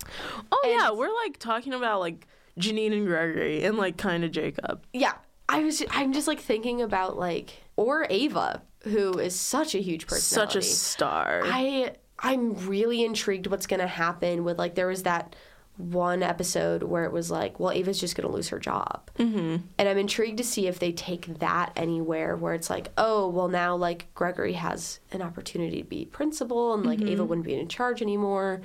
Oh, 0.51 0.61
And- 0.63 0.73
yeah, 0.73 0.91
we're 0.91 1.13
like 1.23 1.37
talking 1.37 1.73
about 1.73 1.99
like 1.99 2.27
Janine 2.59 2.93
and 2.93 3.07
Gregory 3.07 3.63
and 3.63 3.77
like 3.77 3.97
kind 3.97 4.23
of 4.23 4.31
Jacob. 4.31 4.83
Yeah, 4.93 5.13
I 5.49 5.63
was. 5.63 5.83
I'm 5.91 6.13
just 6.13 6.27
like 6.27 6.39
thinking 6.39 6.81
about 6.81 7.17
like 7.17 7.61
or 7.77 8.05
Ava, 8.09 8.61
who 8.83 9.17
is 9.19 9.33
such 9.39 9.75
a 9.75 9.79
huge 9.79 10.07
personality. 10.07 10.53
Such 10.53 10.55
a 10.55 10.61
star. 10.67 11.41
I 11.45 11.93
I'm 12.19 12.53
really 12.67 13.03
intrigued 13.03 13.47
what's 13.47 13.67
gonna 13.67 13.87
happen 13.87 14.43
with 14.43 14.59
like 14.59 14.75
there 14.75 14.87
was 14.87 15.03
that 15.03 15.35
one 15.81 16.23
episode 16.23 16.83
where 16.83 17.03
it 17.03 17.11
was 17.11 17.29
like, 17.29 17.59
well, 17.59 17.71
Ava's 17.71 17.99
just 17.99 18.15
gonna 18.15 18.31
lose 18.31 18.49
her 18.49 18.59
job, 18.59 19.11
mm-hmm. 19.17 19.57
and 19.77 19.89
I'm 19.89 19.97
intrigued 19.97 20.37
to 20.37 20.43
see 20.45 20.67
if 20.67 20.79
they 20.79 20.93
take 20.93 21.39
that 21.39 21.73
anywhere 21.75 22.37
where 22.37 22.53
it's 22.53 22.69
like, 22.69 22.89
oh, 22.97 23.27
well, 23.27 23.49
now 23.49 23.75
like 23.75 24.07
Gregory 24.13 24.53
has 24.53 25.01
an 25.11 25.21
opportunity 25.21 25.81
to 25.81 25.87
be 25.87 26.05
principal, 26.05 26.73
and 26.73 26.85
like 26.85 27.01
Mm-hmm. 27.01 27.09
Ava 27.13 27.25
wouldn't 27.25 27.45
be 27.45 27.55
in 27.55 27.67
charge 27.67 28.01
anymore. 28.01 28.61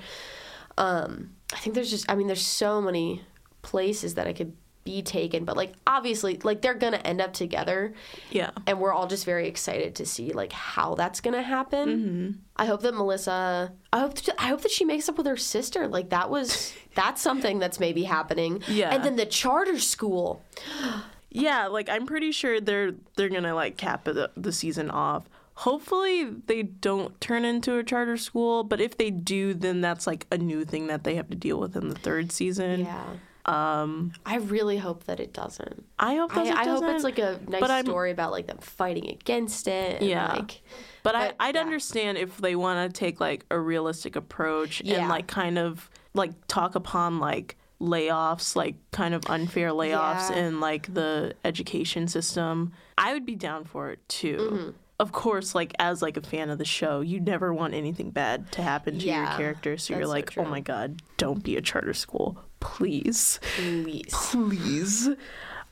Um, 0.77 1.31
I 1.53 1.57
think 1.57 1.73
there's 1.75 1.89
just, 1.89 2.09
I 2.09 2.15
mean, 2.15 2.27
there's 2.27 2.45
so 2.45 2.81
many 2.81 3.23
places 3.63 4.13
that 4.13 4.27
I 4.27 4.33
could 4.33 4.53
be 4.87 5.01
taken, 5.01 5.43
but 5.43 5.57
like 5.57 5.73
obviously, 5.85 6.39
like 6.43 6.61
they're 6.61 6.73
gonna 6.73 6.97
end 6.97 7.19
up 7.19 7.33
together 7.33 7.93
yeah. 8.31 8.51
and 8.65 8.79
we're 8.79 8.93
all 8.93 9.05
just 9.05 9.25
very 9.25 9.45
excited 9.45 9.95
to 9.95 10.05
see 10.05 10.31
like 10.31 10.53
how 10.53 10.95
that's 10.95 11.19
gonna 11.19 11.41
happen. 11.41 11.89
Mm-hmm. 11.89 12.31
I 12.55 12.65
hope 12.67 12.81
that 12.83 12.93
Melissa, 12.93 13.73
I 13.91 13.99
hope, 13.99 14.13
I 14.39 14.47
hope 14.47 14.61
that 14.61 14.71
she 14.71 14.85
makes 14.85 15.09
up 15.09 15.17
with 15.17 15.27
her 15.27 15.35
sister. 15.35 15.89
Like 15.89 16.11
that 16.11 16.29
was, 16.29 16.73
that's 16.95 17.21
something 17.21 17.59
that's 17.59 17.81
maybe 17.81 18.03
happening. 18.03 18.63
Yeah. 18.69 18.95
And 18.95 19.03
then 19.03 19.17
the 19.17 19.25
charter 19.25 19.77
school. 19.79 20.41
Yeah, 21.29 21.67
like 21.67 21.89
I'm 21.89 22.07
pretty 22.07 22.31
sure 22.31 22.59
they're 22.61 22.93
they're 23.15 23.29
to 23.29 23.53
like 23.53 23.77
cap 23.77 24.05
the, 24.05 24.31
the 24.37 24.51
season 24.51 24.89
off. 24.89 25.29
Hopefully 25.55 26.23
they 26.23 26.63
don't 26.63 27.19
turn 27.19 27.43
into 27.43 27.77
a 27.77 27.83
charter 27.83 28.15
school, 28.15 28.63
but 28.63 28.79
if 28.79 28.97
they 28.97 29.11
do 29.11 29.53
then 29.53 29.81
that's 29.81 30.07
like 30.07 30.25
a 30.31 30.37
new 30.37 30.63
thing 30.63 30.87
that 30.87 31.03
they 31.03 31.15
have 31.15 31.29
to 31.29 31.35
deal 31.35 31.59
with 31.59 31.75
in 31.75 31.89
the 31.89 31.95
third 31.95 32.31
season. 32.31 32.79
Yeah. 32.79 33.03
Um, 33.47 34.11
I 34.25 34.37
really 34.37 34.77
hope 34.77 35.05
that 35.05 35.19
it 35.19 35.31
doesn't. 35.33 35.85
I 35.97 36.15
hope 36.15 36.35
I, 36.35 36.49
I 36.49 36.65
hope 36.65 36.83
it's 36.83 37.03
like 37.03 37.17
a 37.19 37.39
nice 37.47 37.85
story 37.85 38.11
about 38.11 38.31
like 38.31 38.47
them 38.47 38.57
fighting 38.57 39.07
against 39.09 39.67
it. 39.67 40.01
And, 40.01 40.09
Yeah. 40.09 40.33
Like, 40.33 40.61
But, 41.03 41.15
I, 41.15 41.27
but, 41.27 41.35
I'd 41.39 41.55
yeah. 41.55 41.61
understand 41.61 42.17
if 42.17 42.37
they 42.37 42.55
want 42.57 42.93
to 42.93 42.99
take 42.99 43.19
like 43.21 43.45
a 43.49 43.57
realistic 43.59 44.15
approach 44.17 44.81
Yeah. 44.83 44.99
and 44.99 45.09
like 45.09 45.27
kind 45.27 45.57
of 45.57 45.89
like 46.13 46.31
talk 46.47 46.75
upon 46.75 47.19
like 47.19 47.55
layoffs, 47.79 48.55
like 48.55 48.75
kind 48.91 49.13
of 49.13 49.23
unfair 49.29 49.69
layoffs 49.69 50.29
Yeah. 50.29 50.47
in 50.47 50.59
like 50.59 50.93
the 50.93 51.33
education 51.45 52.07
system. 52.07 52.73
I 52.97 53.13
would 53.13 53.25
be 53.25 53.35
down 53.35 53.63
for 53.63 53.91
it 53.91 54.07
too. 54.09 54.37
Mm-hmm. 54.37 54.69
Of 54.99 55.11
course, 55.11 55.53
like 55.53 55.73
as 55.77 56.01
like 56.01 56.17
a 56.17 56.21
fan 56.21 56.49
of 56.49 56.57
the 56.57 56.65
show, 56.65 57.01
you 57.01 57.19
never 57.19 57.53
want 57.53 57.75
anything 57.75 58.09
bad 58.09 58.51
to 58.53 58.63
happen 58.63 58.97
to 58.97 59.05
your 59.05 59.27
character. 59.27 59.77
So 59.77 59.93
you're 59.93 59.99
that's 60.07 60.09
so 60.09 60.41
like, 60.41 60.47
oh 60.47 60.49
my 60.49 60.59
god, 60.59 61.03
don't 61.17 61.43
be 61.43 61.55
a 61.55 61.61
charter 61.61 61.93
school, 61.93 62.39
please 62.59 63.39
please. 63.55 64.09
please. 64.11 65.09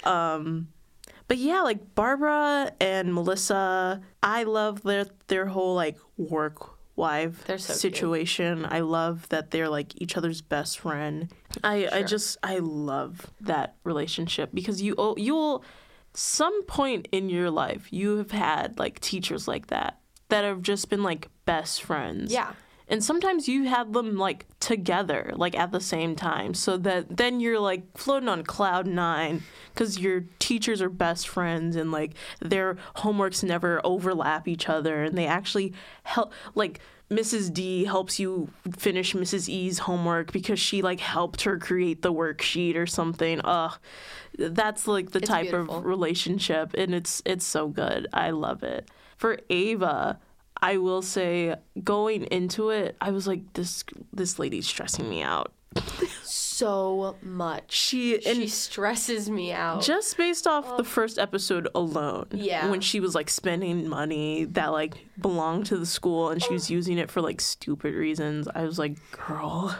Um, 0.03 0.69
but 1.27 1.37
yeah, 1.37 1.61
like 1.61 1.95
Barbara 1.95 2.71
and 2.79 3.13
Melissa, 3.13 4.01
I 4.21 4.43
love 4.43 4.83
their 4.83 5.05
their 5.27 5.47
whole 5.47 5.75
like 5.75 5.97
work 6.17 6.75
wife 6.95 7.45
so 7.47 7.55
cute. 7.55 7.63
situation. 7.63 8.65
I 8.69 8.81
love 8.81 9.27
that 9.29 9.51
they're 9.51 9.69
like 9.69 9.99
each 10.01 10.17
other's 10.17 10.41
best 10.41 10.79
friend. 10.79 11.31
I 11.63 11.87
I 11.91 12.03
just 12.03 12.37
I 12.43 12.59
love 12.59 13.31
that 13.41 13.75
relationship 13.83 14.51
because 14.53 14.81
you 14.81 14.95
you'll 15.17 15.63
some 16.13 16.63
point 16.63 17.09
in 17.11 17.29
your 17.29 17.51
life 17.51 17.91
you 17.91 18.17
have 18.17 18.31
had 18.31 18.79
like 18.79 18.99
teachers 19.01 19.49
like 19.49 19.67
that 19.67 19.99
that 20.29 20.45
have 20.45 20.61
just 20.61 20.89
been 20.89 21.03
like 21.03 21.27
best 21.45 21.83
friends. 21.83 22.31
Yeah. 22.31 22.53
And 22.87 23.03
sometimes 23.03 23.47
you 23.47 23.63
have 23.63 23.93
them 23.93 24.15
like 24.17 24.45
together, 24.59 25.31
like 25.35 25.57
at 25.57 25.71
the 25.71 25.81
same 25.81 26.15
time, 26.15 26.53
so 26.53 26.77
that 26.77 27.17
then 27.17 27.39
you're 27.39 27.59
like 27.59 27.97
floating 27.97 28.29
on 28.29 28.43
cloud 28.43 28.85
nine 28.85 29.41
because 29.73 29.99
your 29.99 30.25
teachers 30.39 30.81
are 30.81 30.89
best 30.89 31.27
friends 31.27 31.75
and 31.75 31.91
like 31.91 32.13
their 32.41 32.77
homeworks 32.97 33.43
never 33.43 33.81
overlap 33.83 34.47
each 34.47 34.69
other 34.69 35.03
and 35.03 35.17
they 35.17 35.25
actually 35.25 35.73
help. 36.03 36.31
Like 36.53 36.79
Mrs. 37.09 37.53
D 37.53 37.85
helps 37.85 38.19
you 38.19 38.49
finish 38.77 39.13
Mrs. 39.13 39.47
E's 39.49 39.79
homework 39.79 40.31
because 40.31 40.59
she 40.59 40.81
like 40.81 40.99
helped 40.99 41.41
her 41.43 41.57
create 41.57 42.01
the 42.01 42.13
worksheet 42.13 42.75
or 42.75 42.87
something. 42.87 43.41
Ugh, 43.43 43.77
that's 44.37 44.87
like 44.87 45.11
the 45.11 45.19
It's 45.19 45.27
type 45.29 45.49
beautiful. 45.49 45.77
of 45.77 45.85
relationship, 45.85 46.73
and 46.75 46.93
it's 46.95 47.21
it's 47.25 47.45
so 47.45 47.67
good. 47.67 48.07
I 48.13 48.31
love 48.31 48.63
it. 48.63 48.89
For 49.17 49.39
Ava, 49.49 50.19
I 50.61 50.77
will 50.77 51.01
say 51.01 51.55
going 51.83 52.23
into 52.25 52.69
it, 52.69 52.95
I 53.01 53.11
was 53.11 53.27
like, 53.27 53.53
this 53.53 53.83
this 54.13 54.39
lady's 54.39 54.67
stressing 54.67 55.09
me 55.09 55.21
out. 55.21 55.51
So 56.23 57.17
much. 57.21 57.71
She 57.73 58.21
she 58.21 58.47
stresses 58.47 59.29
me 59.29 59.51
out. 59.51 59.81
just 59.81 60.15
based 60.17 60.47
off 60.47 60.77
the 60.77 60.83
first 60.83 61.19
episode 61.19 61.67
alone, 61.75 62.27
Yeah. 62.31 62.69
when 62.69 62.81
she 62.81 62.99
was 62.99 63.13
like 63.13 63.29
spending 63.29 63.87
money 63.89 64.45
that 64.45 64.71
like 64.71 65.05
belonged 65.19 65.65
to 65.67 65.77
the 65.77 65.85
school 65.85 66.29
and 66.29 66.41
she 66.41 66.53
was 66.53 66.69
using 66.71 66.97
it 66.97 67.11
for 67.11 67.21
like 67.21 67.41
stupid 67.41 67.93
reasons, 67.93 68.47
I 68.53 68.63
was 68.63 68.79
like, 68.79 68.97
girl, 69.11 69.75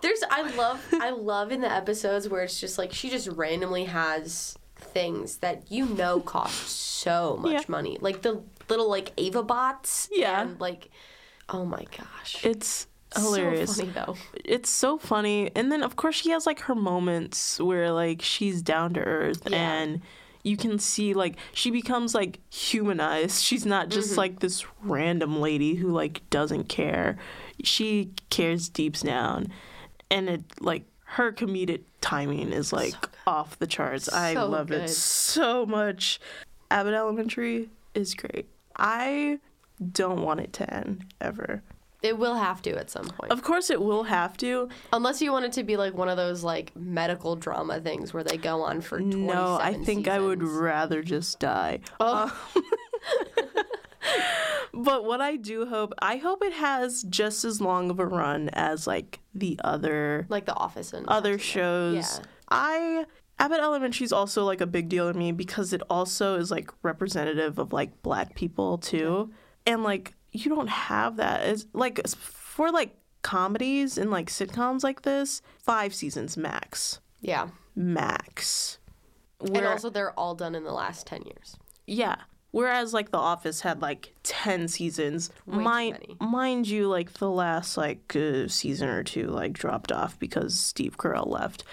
There's 0.00 0.22
I 0.30 0.42
love 0.56 0.80
I 0.94 1.10
love 1.10 1.52
in 1.52 1.60
the 1.60 1.70
episodes 1.70 2.28
where 2.28 2.42
it's 2.42 2.58
just 2.60 2.78
like 2.78 2.92
she 2.92 3.10
just 3.10 3.28
randomly 3.28 3.84
has 3.84 4.56
things 4.76 5.38
that 5.38 5.70
you 5.70 5.86
know 5.86 6.20
cost 6.20 6.68
so 6.68 7.38
much 7.40 7.52
Yeah. 7.52 7.60
money. 7.68 7.98
Like 8.00 8.22
the 8.22 8.42
little 8.68 8.88
like 8.88 9.12
Ava 9.18 9.42
bots. 9.42 10.08
Yeah. 10.12 10.42
And 10.42 10.60
like 10.60 10.90
oh 11.48 11.64
my 11.64 11.84
gosh. 11.96 12.44
it's 12.44 12.86
hilarious. 13.16 13.76
So 13.76 13.82
funny 13.84 13.92
though. 13.92 14.16
it's 14.44 14.70
so 14.70 14.98
funny 14.98 15.50
and 15.54 15.70
then 15.70 15.82
of 15.82 15.94
course 15.96 16.16
she 16.16 16.30
has 16.30 16.46
like 16.46 16.60
her 16.60 16.74
moments 16.74 17.60
where 17.60 17.92
like 17.92 18.22
she's 18.22 18.60
down 18.62 18.94
to 18.94 19.00
earth 19.00 19.42
Yeah. 19.48 19.56
and 19.56 20.00
you 20.42 20.56
can 20.56 20.78
see 20.78 21.14
like 21.14 21.36
she 21.52 21.70
becomes 21.70 22.14
like 22.14 22.40
humanized 22.50 23.42
she's 23.48 23.64
not 23.64 23.88
just 23.88 24.10
Mm-hmm. 24.10 24.18
like 24.18 24.40
this 24.40 24.64
random 24.82 25.40
lady 25.40 25.74
who 25.76 25.88
like 25.90 26.28
doesn't 26.30 26.64
care 26.68 27.16
she 27.62 28.10
cares 28.30 28.68
deep 28.68 28.96
down 28.98 29.46
and 30.10 30.28
it 30.28 30.42
like 30.60 30.82
her 31.04 31.30
comedic 31.32 31.82
timing 32.00 32.52
is 32.52 32.72
like 32.72 32.94
off 33.26 33.58
the 33.60 33.66
charts 33.66 34.08
i 34.08 34.34
So 34.34 34.46
love 34.48 34.70
it 34.72 34.88
so 34.90 35.64
much 35.64 36.18
abbott 36.70 36.94
elementary 36.94 37.68
is 37.94 38.12
great 38.14 38.48
i 38.76 39.38
don't 39.92 40.22
want 40.22 40.40
it 40.40 40.52
to 40.52 40.72
end 40.72 41.04
ever 41.20 41.62
It 42.02 42.16
will 42.18 42.34
have 42.36 42.60
to 42.62 42.76
at 42.76 42.90
some 42.90 43.06
point. 43.06 43.32
of 43.32 43.42
course 43.42 43.70
it 43.70 43.80
will 43.80 44.04
have 44.04 44.36
to 44.38 44.68
Unless 44.92 45.20
you 45.22 45.32
want 45.32 45.46
it 45.46 45.52
to 45.52 45.62
be 45.64 45.76
like 45.76 45.94
one 45.94 46.08
of 46.08 46.16
those 46.16 46.44
like 46.44 46.74
medical 46.76 47.34
drama 47.34 47.80
things 47.80 48.12
where 48.14 48.22
they 48.22 48.36
go 48.36 48.62
on 48.62 48.80
for 48.82 48.98
27 48.98 49.26
No, 49.26 49.56
I 49.60 49.72
think 49.74 50.06
I 50.06 50.18
would 50.20 50.42
rather 50.42 51.02
just 51.02 51.40
die. 51.40 51.80
Oh. 52.00 52.30
Um, 52.56 52.62
but 54.84 55.04
what 55.04 55.20
I 55.20 55.36
do 55.36 55.66
hope, 55.66 55.92
I 56.00 56.16
hope 56.16 56.42
it 56.44 56.52
has 56.52 57.02
just 57.04 57.44
as 57.44 57.60
long 57.60 57.90
of 57.90 57.98
a 57.98 58.06
run 58.06 58.50
as 58.52 58.86
like 58.86 59.20
the 59.34 59.58
other 59.64 60.26
like 60.28 60.44
The 60.46 60.54
Office 60.54 60.92
and 60.92 61.06
other 61.08 61.38
shows. 61.38 61.96
Yeah. 62.20 62.24
I 62.50 63.06
Abbott 63.38 63.60
Elementary 63.60 64.04
is 64.04 64.12
also 64.12 64.44
like 64.44 64.60
a 64.60 64.66
big 64.66 64.88
deal 64.88 65.12
to 65.12 65.18
me 65.18 65.32
because 65.32 65.72
it 65.72 65.82
also 65.90 66.36
is 66.36 66.50
like 66.50 66.70
representative 66.82 67.58
of 67.58 67.72
like 67.72 68.02
black 68.02 68.34
people 68.34 68.78
too. 68.78 69.32
And 69.66 69.82
like 69.82 70.14
you 70.32 70.54
don't 70.54 70.68
have 70.68 71.16
that 71.16 71.40
as 71.40 71.66
like 71.72 72.06
for 72.08 72.70
like 72.70 72.96
comedies 73.22 73.98
and 73.98 74.10
like 74.10 74.28
sitcoms 74.28 74.84
like 74.84 75.02
this, 75.02 75.42
5 75.58 75.94
seasons 75.94 76.36
max. 76.36 77.00
Yeah. 77.20 77.48
Max. 77.74 78.78
And 79.40 79.66
also 79.66 79.90
they're 79.90 80.18
all 80.18 80.34
done 80.34 80.54
in 80.54 80.64
the 80.64 80.72
last 80.72 81.06
10 81.06 81.22
years. 81.22 81.56
Yeah. 81.86 82.16
Whereas 82.52 82.94
like 82.94 83.10
The 83.10 83.18
Office 83.18 83.62
had 83.62 83.82
like 83.82 84.14
10 84.22 84.68
seasons. 84.68 85.30
mind, 85.44 85.98
mind 86.20 86.68
you, 86.68 86.88
like 86.88 87.14
the 87.14 87.30
last 87.30 87.76
like 87.76 88.14
uh, 88.14 88.46
season 88.46 88.88
or 88.88 89.02
two 89.02 89.26
like 89.26 89.54
dropped 89.54 89.90
off 89.90 90.18
because 90.20 90.56
Steve 90.56 90.96
Carell 90.96 91.26
left. 91.26 91.64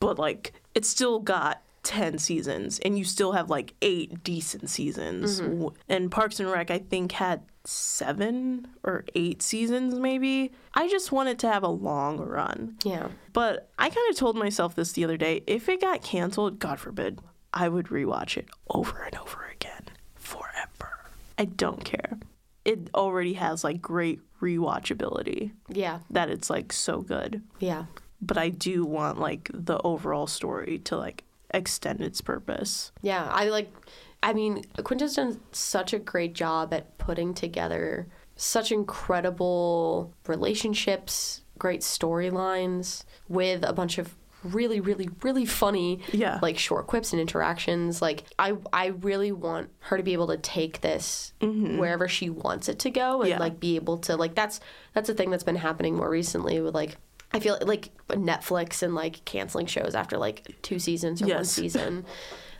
But 0.00 0.18
like 0.18 0.52
it 0.78 0.84
still 0.86 1.18
got 1.18 1.60
10 1.82 2.18
seasons 2.18 2.78
and 2.80 2.96
you 2.96 3.04
still 3.04 3.32
have 3.32 3.50
like 3.50 3.74
8 3.82 4.22
decent 4.22 4.70
seasons. 4.70 5.40
Mm-hmm. 5.40 5.68
And 5.88 6.08
Parks 6.08 6.38
and 6.38 6.48
Rec 6.48 6.70
I 6.70 6.78
think 6.78 7.10
had 7.12 7.42
7 7.64 8.68
or 8.84 9.04
8 9.16 9.42
seasons 9.42 9.94
maybe. 9.94 10.52
I 10.74 10.88
just 10.88 11.10
wanted 11.10 11.40
to 11.40 11.48
have 11.50 11.64
a 11.64 11.68
long 11.68 12.18
run. 12.18 12.76
Yeah. 12.84 13.08
But 13.32 13.70
I 13.76 13.90
kind 13.90 14.08
of 14.10 14.16
told 14.16 14.36
myself 14.36 14.76
this 14.76 14.92
the 14.92 15.02
other 15.02 15.16
day. 15.16 15.42
If 15.48 15.68
it 15.68 15.80
got 15.80 16.02
canceled, 16.02 16.60
God 16.60 16.78
forbid, 16.78 17.18
I 17.52 17.68
would 17.68 17.86
rewatch 17.86 18.36
it 18.36 18.48
over 18.70 19.02
and 19.02 19.16
over 19.16 19.48
again 19.52 19.86
forever. 20.14 21.00
I 21.38 21.46
don't 21.46 21.84
care. 21.84 22.18
It 22.64 22.88
already 22.94 23.32
has 23.34 23.64
like 23.64 23.80
great 23.82 24.20
rewatchability 24.40 25.50
Yeah. 25.68 26.00
that 26.10 26.30
it's 26.30 26.48
like 26.50 26.72
so 26.72 27.00
good. 27.00 27.42
Yeah. 27.58 27.86
But 28.20 28.36
I 28.38 28.48
do 28.48 28.84
want 28.84 29.18
like 29.20 29.50
the 29.52 29.78
overall 29.82 30.26
story 30.26 30.78
to 30.84 30.96
like 30.96 31.24
extend 31.54 32.00
its 32.00 32.20
purpose. 32.20 32.92
Yeah, 33.02 33.24
I 33.30 33.48
like. 33.48 33.72
I 34.22 34.32
mean, 34.32 34.64
Quinta's 34.82 35.14
done 35.14 35.40
such 35.52 35.92
a 35.92 35.98
great 35.98 36.34
job 36.34 36.74
at 36.74 36.98
putting 36.98 37.34
together 37.34 38.08
such 38.34 38.72
incredible 38.72 40.12
relationships, 40.26 41.42
great 41.58 41.80
storylines 41.82 43.04
with 43.28 43.62
a 43.64 43.72
bunch 43.72 43.98
of 43.98 44.16
really, 44.44 44.80
really, 44.80 45.08
really 45.22 45.44
funny, 45.44 46.00
Yeah. 46.12 46.38
like 46.40 46.58
short 46.58 46.86
quips 46.86 47.12
and 47.12 47.20
interactions. 47.20 48.00
Like, 48.00 48.24
I, 48.38 48.54
I 48.72 48.86
really 48.86 49.32
want 49.32 49.70
her 49.80 49.96
to 49.96 50.02
be 50.02 50.12
able 50.12 50.28
to 50.28 50.36
take 50.36 50.80
this 50.80 51.32
mm-hmm. 51.40 51.78
wherever 51.78 52.06
she 52.08 52.30
wants 52.30 52.68
it 52.68 52.78
to 52.80 52.90
go, 52.90 53.20
and 53.20 53.30
Yeah. 53.30 53.38
like 53.38 53.58
be 53.60 53.76
able 53.76 53.98
to 53.98 54.16
like 54.16 54.34
that's 54.34 54.60
that's 54.94 55.08
a 55.08 55.14
thing 55.14 55.30
that's 55.30 55.44
been 55.44 55.56
happening 55.56 55.96
more 55.96 56.10
recently 56.10 56.60
with 56.60 56.74
like. 56.74 56.96
I 57.32 57.40
feel 57.40 57.58
like 57.62 57.90
Netflix 58.08 58.82
and 58.82 58.94
like 58.94 59.24
canceling 59.24 59.66
shows 59.66 59.94
after 59.94 60.16
like 60.18 60.56
two 60.62 60.78
seasons 60.78 61.20
or 61.22 61.26
one 61.26 61.44
season. 61.44 62.04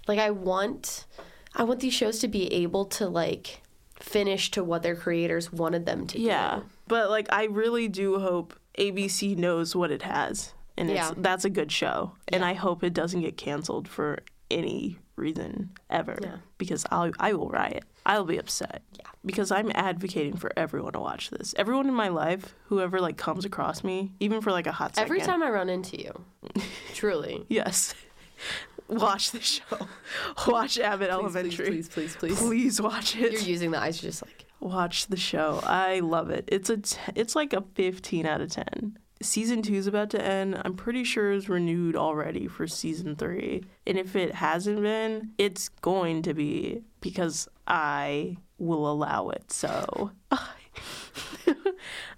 like 0.06 0.18
I 0.18 0.30
want 0.30 1.06
I 1.54 1.64
want 1.64 1.80
these 1.80 1.94
shows 1.94 2.18
to 2.20 2.28
be 2.28 2.52
able 2.52 2.84
to 2.86 3.08
like 3.08 3.62
finish 3.98 4.50
to 4.52 4.62
what 4.62 4.82
their 4.82 4.94
creators 4.94 5.52
wanted 5.52 5.86
them 5.86 6.06
to 6.08 6.20
Yeah. 6.20 6.56
do. 6.56 6.64
But 6.86 7.10
like 7.10 7.26
I 7.32 7.44
really 7.44 7.88
do 7.88 8.18
hope 8.20 8.54
ABC 8.78 9.36
knows 9.36 9.74
what 9.74 9.90
it 9.90 10.02
has. 10.02 10.52
And 10.76 10.88
Yeah. 10.90 11.08
it's 11.10 11.18
that's 11.18 11.44
a 11.44 11.50
good 11.50 11.72
show. 11.72 12.12
And 12.28 12.44
I 12.44 12.52
hope 12.54 12.84
it 12.84 12.92
doesn't 12.94 13.22
get 13.22 13.36
canceled 13.36 13.88
for 13.88 14.18
any 14.50 14.98
reason 15.16 15.70
ever. 15.90 16.16
Yeah. 16.22 16.36
Because 16.58 16.84
I'll 16.90 17.10
I 17.18 17.32
will 17.32 17.48
riot. 17.48 17.84
I'll 18.08 18.24
be 18.24 18.38
upset. 18.38 18.82
Yeah. 18.98 19.06
Because 19.24 19.52
I'm 19.52 19.70
advocating 19.74 20.36
for 20.36 20.50
everyone 20.56 20.94
to 20.94 21.00
watch 21.00 21.30
this. 21.30 21.54
Everyone 21.58 21.86
in 21.86 21.94
my 21.94 22.08
life, 22.08 22.54
whoever 22.66 23.00
like 23.00 23.16
comes 23.18 23.44
across 23.44 23.84
me, 23.84 24.12
even 24.18 24.40
for 24.40 24.50
like 24.50 24.66
a 24.66 24.72
hot 24.72 24.94
second. 24.96 25.04
Every 25.10 25.20
time 25.20 25.42
I 25.42 25.50
run 25.50 25.68
into 25.68 26.00
you. 26.00 26.24
truly. 26.94 27.44
Yes. 27.48 27.94
watch 28.88 29.30
the 29.32 29.40
show. 29.40 29.62
Watch 30.48 30.78
Abbott 30.78 31.10
Elementary. 31.10 31.66
Please, 31.66 31.88
please, 31.88 32.16
please, 32.16 32.36
please. 32.36 32.38
Please 32.38 32.80
watch 32.80 33.16
it. 33.16 33.32
You're 33.32 33.42
using 33.42 33.70
the 33.70 33.78
eyes 33.78 34.00
just 34.00 34.24
like 34.24 34.46
watch 34.60 35.08
the 35.08 35.16
show. 35.16 35.60
I 35.64 36.00
love 36.00 36.30
it. 36.30 36.48
It's 36.48 36.70
a 36.70 36.78
t- 36.78 36.96
it's 37.14 37.36
like 37.36 37.52
a 37.52 37.62
15 37.74 38.24
out 38.24 38.40
of 38.40 38.50
10. 38.50 38.98
season 39.20 39.62
two 39.62 39.74
is 39.74 39.86
about 39.86 40.10
to 40.10 40.24
end. 40.24 40.60
I'm 40.64 40.74
pretty 40.74 41.04
sure 41.04 41.32
it's 41.32 41.48
renewed 41.48 41.96
already 41.96 42.46
for 42.46 42.66
season 42.66 43.14
three. 43.16 43.64
And 43.86 43.98
if 43.98 44.16
it 44.16 44.34
hasn't 44.36 44.80
been, 44.80 45.32
it's 45.36 45.68
going 45.68 46.22
to 46.22 46.32
be 46.32 46.82
because 47.00 47.48
I 47.68 48.38
will 48.58 48.90
allow 48.90 49.28
it. 49.28 49.52
So 49.52 50.10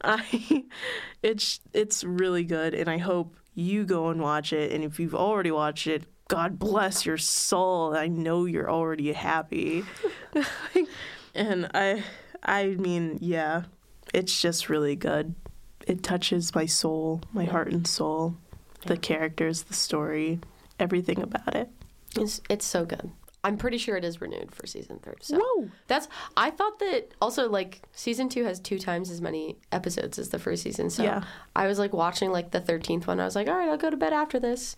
I 0.03 0.65
it's 1.23 1.61
it's 1.75 2.05
really 2.05 2.45
good 2.45 2.73
and 2.73 2.89
I 2.89 2.99
hope 2.99 3.37
you 3.55 3.85
go 3.85 4.09
and 4.09 4.21
watch 4.21 4.53
it 4.53 4.73
and 4.73 4.85
if 4.85 4.99
you've 5.01 5.15
already 5.15 5.51
watched 5.51 5.87
it, 5.87 6.05
God 6.29 6.59
bless 6.59 7.05
your 7.05 7.19
soul. 7.19 7.95
I 7.95 8.07
know 8.07 8.45
you're 8.45 8.71
already 8.71 9.13
happy. 9.13 9.85
and 11.35 11.69
I 11.75 12.05
I 12.43 12.69
mean, 12.69 13.19
yeah, 13.21 13.65
it's 14.15 14.41
just 14.41 14.69
really 14.69 14.97
good. 14.97 15.35
It 15.87 16.03
touches 16.03 16.55
my 16.55 16.67
soul, 16.67 17.23
my 17.33 17.45
heart 17.45 17.73
and 17.73 17.87
soul. 17.87 18.37
The 18.87 18.97
characters, 18.97 19.65
the 19.65 19.75
story, 19.75 20.41
everything 20.79 21.21
about 21.21 21.55
it. 21.55 21.69
It's 22.17 22.41
it's 22.49 22.65
so 22.65 22.85
good. 22.85 23.11
I'm 23.43 23.57
pretty 23.57 23.79
sure 23.79 23.97
it 23.97 24.05
is 24.05 24.21
renewed 24.21 24.55
for 24.55 24.67
season 24.67 24.99
three. 25.03 25.15
So 25.23 25.39
Whoa. 25.43 25.71
that's 25.87 26.09
I 26.37 26.51
thought 26.51 26.79
that 26.81 27.15
also 27.23 27.49
like 27.49 27.83
season 27.93 28.29
two 28.29 28.45
has 28.45 28.61
two 28.61 28.79
times 28.79 29.11
as 29.11 29.21
many 29.23 29.57
episodes 29.73 30.19
as 30.19 30.29
the 30.29 30.39
first 30.39 30.63
season. 30.63 30.91
So 30.91 31.03
Yeah. 31.03 31.25
I 31.57 31.67
was 31.67 31.79
like 31.79 31.93
watching 31.93 32.31
like 32.33 32.51
the 32.51 32.61
thirteenth 32.61 33.07
one. 33.07 33.19
I 33.21 33.25
was 33.25 33.35
like, 33.37 33.49
all 33.49 33.57
right, 33.57 33.69
I'll 33.69 33.79
go 33.79 33.91
to 33.91 33.97
bed 33.97 34.13
after 34.13 34.39
this. 34.39 34.77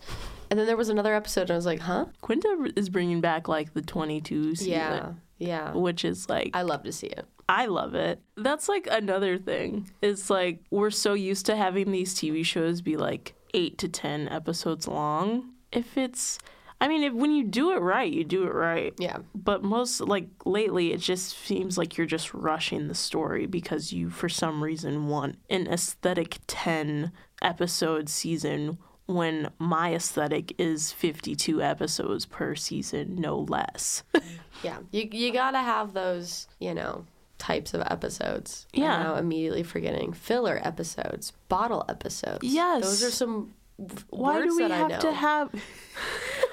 And 0.49 0.59
then 0.59 0.67
there 0.67 0.77
was 0.77 0.89
another 0.89 1.15
episode, 1.15 1.43
and 1.43 1.51
I 1.51 1.55
was 1.55 1.65
like, 1.65 1.79
huh? 1.79 2.05
Quinta 2.21 2.71
is 2.75 2.87
bringing 2.89 3.21
back 3.21 3.47
like 3.47 3.73
the 3.73 3.81
22 3.81 4.53
season, 4.55 4.71
Yeah, 4.71 5.11
yeah. 5.39 5.73
which 5.73 6.05
is 6.05 6.29
like 6.29 6.51
I 6.53 6.61
love 6.61 6.83
to 6.83 6.91
see 6.91 7.07
it. 7.07 7.25
I 7.49 7.65
love 7.65 7.95
it. 7.95 8.21
That's 8.37 8.69
like 8.69 8.87
another 8.89 9.37
thing. 9.37 9.89
It's 10.01 10.29
like 10.29 10.59
we're 10.69 10.91
so 10.91 11.13
used 11.13 11.45
to 11.47 11.55
having 11.55 11.91
these 11.91 12.13
TV 12.15 12.45
shows 12.45 12.81
be 12.81 12.95
like 12.97 13.33
8 13.53 13.77
to 13.79 13.87
10 13.89 14.29
episodes 14.29 14.87
long. 14.87 15.49
If 15.71 15.97
it's 15.97 16.37
I 16.81 16.87
mean, 16.87 17.03
if 17.03 17.13
when 17.13 17.31
you 17.35 17.43
do 17.45 17.71
it 17.71 17.79
right, 17.79 18.11
you 18.11 18.23
do 18.23 18.43
it 18.43 18.53
right. 18.53 18.93
Yeah, 18.97 19.17
But 19.33 19.63
most 19.63 20.01
like 20.01 20.27
lately 20.45 20.91
it 20.93 20.99
just 20.99 21.37
seems 21.37 21.77
like 21.77 21.97
you're 21.97 22.07
just 22.07 22.33
rushing 22.33 22.87
the 22.87 22.95
story 22.95 23.45
because 23.45 23.93
you 23.93 24.09
for 24.09 24.27
some 24.29 24.63
reason 24.63 25.07
want 25.07 25.37
an 25.49 25.67
aesthetic 25.67 26.39
10 26.47 27.11
episode 27.41 28.09
season 28.09 28.77
when 29.05 29.49
my 29.59 29.93
aesthetic 29.93 30.53
is 30.57 30.91
52 30.93 31.61
episodes 31.61 32.25
per 32.25 32.55
season, 32.55 33.15
no 33.15 33.39
less. 33.39 34.03
yeah. 34.63 34.77
You 34.91 35.07
you 35.11 35.31
gotta 35.33 35.59
have 35.59 35.93
those, 35.93 36.47
you 36.59 36.73
know, 36.73 37.05
types 37.37 37.73
of 37.73 37.81
episodes. 37.81 38.65
I'm 38.73 38.81
Yeah. 38.81 39.03
now 39.03 39.15
immediately 39.15 39.63
forgetting 39.63 40.13
filler 40.13 40.59
episodes, 40.63 41.31
bottle 41.49 41.83
episodes. 41.89 42.43
Yes. 42.43 42.83
those 42.83 43.03
are 43.03 43.11
some. 43.11 43.53
why 44.09 44.41
do 44.41 44.55
we 44.55 44.63
have 44.69 44.99
to 44.99 45.11
have 45.11 45.49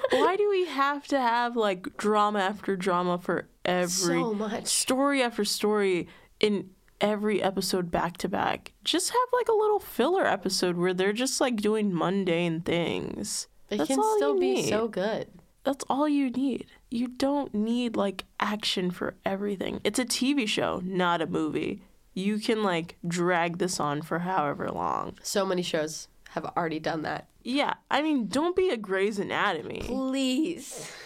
why 0.09 0.35
do 0.35 0.49
we 0.49 0.65
have 0.65 1.05
to 1.07 1.19
have 1.19 1.55
like 1.55 1.95
drama 1.97 2.39
after 2.39 2.75
drama 2.75 3.17
for 3.17 3.47
every 3.65 3.87
so 4.21 4.33
much? 4.33 4.67
story 4.67 5.21
after 5.21 5.45
story 5.45 6.07
in 6.39 6.69
every 6.99 7.41
episode 7.41 7.89
back 7.91 8.17
to 8.17 8.27
back 8.29 8.73
just 8.83 9.09
have 9.09 9.27
like 9.33 9.47
a 9.47 9.53
little 9.53 9.79
filler 9.79 10.25
episode 10.25 10.77
where 10.77 10.93
they're 10.93 11.13
just 11.13 11.41
like 11.41 11.55
doing 11.57 11.93
mundane 11.93 12.61
things 12.61 13.47
It 13.69 13.77
That's 13.77 13.87
can 13.87 14.01
still 14.17 14.37
be 14.39 14.53
need. 14.55 14.69
so 14.69 14.87
good. 14.87 15.27
that's 15.63 15.83
all 15.89 16.07
you 16.07 16.29
need 16.29 16.67
you 16.89 17.07
don't 17.07 17.53
need 17.55 17.95
like 17.95 18.25
action 18.39 18.91
for 18.91 19.15
everything 19.25 19.81
it's 19.83 19.97
a 19.99 20.05
tv 20.05 20.47
show 20.47 20.79
not 20.83 21.21
a 21.21 21.27
movie 21.27 21.81
you 22.13 22.37
can 22.39 22.61
like 22.61 22.97
drag 23.07 23.57
this 23.57 23.79
on 23.79 24.01
for 24.03 24.19
however 24.19 24.69
long 24.69 25.17
So 25.23 25.43
many 25.45 25.61
shows 25.63 26.07
have 26.31 26.45
already 26.55 26.79
done 26.79 27.01
that. 27.01 27.27
Yeah 27.43 27.73
i 27.89 28.01
mean 28.01 28.27
don't 28.27 28.55
be 28.55 28.69
a 28.69 28.77
grey's 28.77 29.19
anatomy 29.19 29.81
Please. 29.85 30.91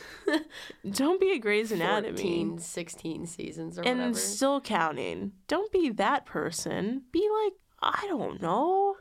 Don't 0.89 1.19
be 1.21 1.34
a 1.34 1.38
Grey's 1.38 1.71
Anatomy. 1.71 2.13
14, 2.17 2.58
16 2.58 3.28
seasons 3.28 3.78
or 3.78 3.84
and 3.84 4.00
whatever. 4.00 4.17
still 4.17 4.60
counting. 4.60 5.34
Don't 5.48 5.71
be 5.71 5.89
that 5.91 6.26
person. 6.26 7.04
Be 7.12 7.28
like, 7.43 7.54
I 7.82 8.08
don't 8.08 8.41
know. 8.41 8.95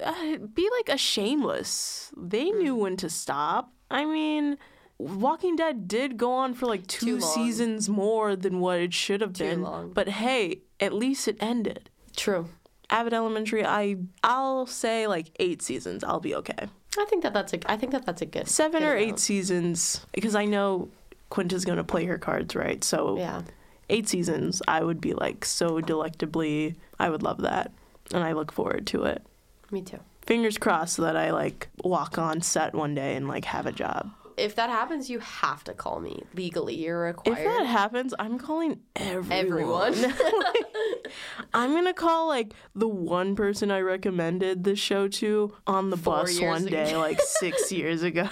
Uh, 0.00 0.36
be 0.54 0.68
like 0.78 0.88
a 0.94 0.96
shameless. 0.96 2.12
They 2.16 2.50
knew 2.50 2.76
when 2.76 2.96
to 2.98 3.10
stop. 3.10 3.72
I 3.90 4.04
mean, 4.04 4.56
Walking 4.98 5.56
Dead 5.56 5.88
did 5.88 6.16
go 6.16 6.32
on 6.32 6.54
for 6.54 6.66
like 6.66 6.86
two 6.86 7.20
seasons 7.20 7.88
more 7.88 8.36
than 8.36 8.60
what 8.60 8.78
it 8.78 8.94
should 8.94 9.20
have 9.20 9.32
Too 9.32 9.44
been. 9.44 9.62
long. 9.62 9.92
But 9.92 10.08
hey, 10.10 10.62
at 10.78 10.92
least 10.92 11.26
it 11.26 11.36
ended. 11.40 11.90
True. 12.16 12.48
Abbott 12.92 13.12
Elementary, 13.14 13.64
I 13.66 13.96
I'll 14.22 14.66
say 14.66 15.06
like 15.08 15.32
eight 15.40 15.62
seasons. 15.62 16.04
I'll 16.04 16.20
be 16.20 16.34
okay. 16.36 16.68
I 16.98 17.06
think 17.06 17.22
that 17.24 17.32
that's 17.32 17.52
a. 17.54 17.70
I 17.70 17.76
think 17.76 17.90
that 17.92 18.04
that's 18.06 18.22
a 18.22 18.26
good 18.26 18.46
Seven 18.48 18.82
good 18.82 18.88
or 18.88 18.96
eight 18.96 19.04
amount. 19.04 19.20
seasons 19.20 20.06
because 20.12 20.34
I 20.34 20.44
know 20.44 20.88
Quinta's 21.30 21.64
gonna 21.64 21.82
play 21.84 22.04
her 22.04 22.18
cards 22.18 22.54
right. 22.54 22.84
So 22.84 23.16
Yeah. 23.16 23.42
eight 23.88 24.08
seasons, 24.08 24.60
I 24.68 24.84
would 24.84 25.00
be 25.00 25.14
like 25.14 25.44
so 25.44 25.80
delectably. 25.80 26.74
I 27.00 27.08
would 27.10 27.22
love 27.22 27.38
that, 27.42 27.72
and 28.12 28.22
I 28.22 28.32
look 28.32 28.52
forward 28.52 28.86
to 28.88 29.04
it. 29.04 29.22
Me 29.70 29.80
too. 29.82 29.98
Fingers 30.26 30.58
crossed 30.58 30.98
that 30.98 31.16
I 31.16 31.30
like 31.32 31.68
walk 31.82 32.18
on 32.18 32.42
set 32.42 32.74
one 32.74 32.94
day 32.94 33.16
and 33.16 33.26
like 33.26 33.46
have 33.46 33.66
a 33.66 33.72
job. 33.72 34.10
If 34.36 34.54
that 34.56 34.70
happens, 34.70 35.08
you 35.10 35.18
have 35.20 35.62
to 35.64 35.74
call 35.74 36.00
me 36.00 36.22
legally. 36.34 36.74
You're 36.74 37.00
required. 37.02 37.38
If 37.38 37.44
that 37.44 37.66
happens, 37.66 38.14
I'm 38.18 38.38
calling 38.38 38.80
everyone. 38.96 39.94
Everyone. 39.94 39.94
I'm 41.54 41.72
gonna 41.74 41.92
call 41.94 42.28
like 42.28 42.54
the 42.74 42.88
one 42.88 43.36
person 43.36 43.70
I 43.70 43.80
recommended 43.80 44.64
the 44.64 44.74
show 44.76 45.08
to 45.08 45.54
on 45.66 45.90
the 45.90 45.96
Four 45.96 46.22
bus 46.22 46.40
one 46.40 46.64
day, 46.66 46.90
ago. 46.90 46.98
like 46.98 47.20
six 47.20 47.70
years 47.80 48.02
ago. 48.02 48.28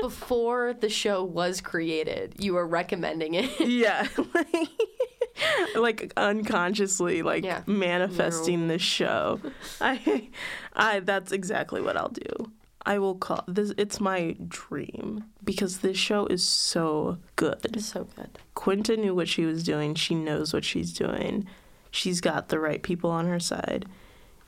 Before 0.00 0.72
the 0.72 0.88
show 0.88 1.22
was 1.24 1.60
created, 1.60 2.34
you 2.38 2.54
were 2.54 2.66
recommending 2.66 3.34
it. 3.34 3.60
yeah, 3.60 4.06
like, 4.34 4.68
like 5.76 6.12
unconsciously, 6.16 7.22
like 7.22 7.44
Yeah. 7.44 7.62
manifesting 7.66 8.68
this 8.68 8.82
show. 8.82 9.40
I, 9.80 10.28
I 10.72 11.00
that's 11.00 11.32
exactly 11.32 11.80
what 11.82 11.96
I'll 11.96 12.08
do. 12.08 12.52
I 12.86 12.98
will 12.98 13.14
call 13.14 13.44
this. 13.46 13.72
It's 13.76 14.00
my 14.00 14.36
dream 14.48 15.24
because 15.44 15.78
this 15.78 15.98
show 15.98 16.26
is 16.26 16.42
so 16.42 17.18
good. 17.36 17.58
It's 17.64 17.86
so 17.86 18.04
good. 18.16 18.38
Quinta 18.54 18.96
knew 18.96 19.14
what 19.14 19.28
she 19.28 19.44
was 19.44 19.62
doing. 19.62 19.94
She 19.94 20.14
knows 20.14 20.52
what 20.52 20.64
she's 20.64 20.92
doing. 20.92 21.46
She's 21.90 22.20
got 22.20 22.48
the 22.48 22.58
right 22.58 22.82
people 22.82 23.10
on 23.10 23.26
her 23.26 23.40
side, 23.40 23.86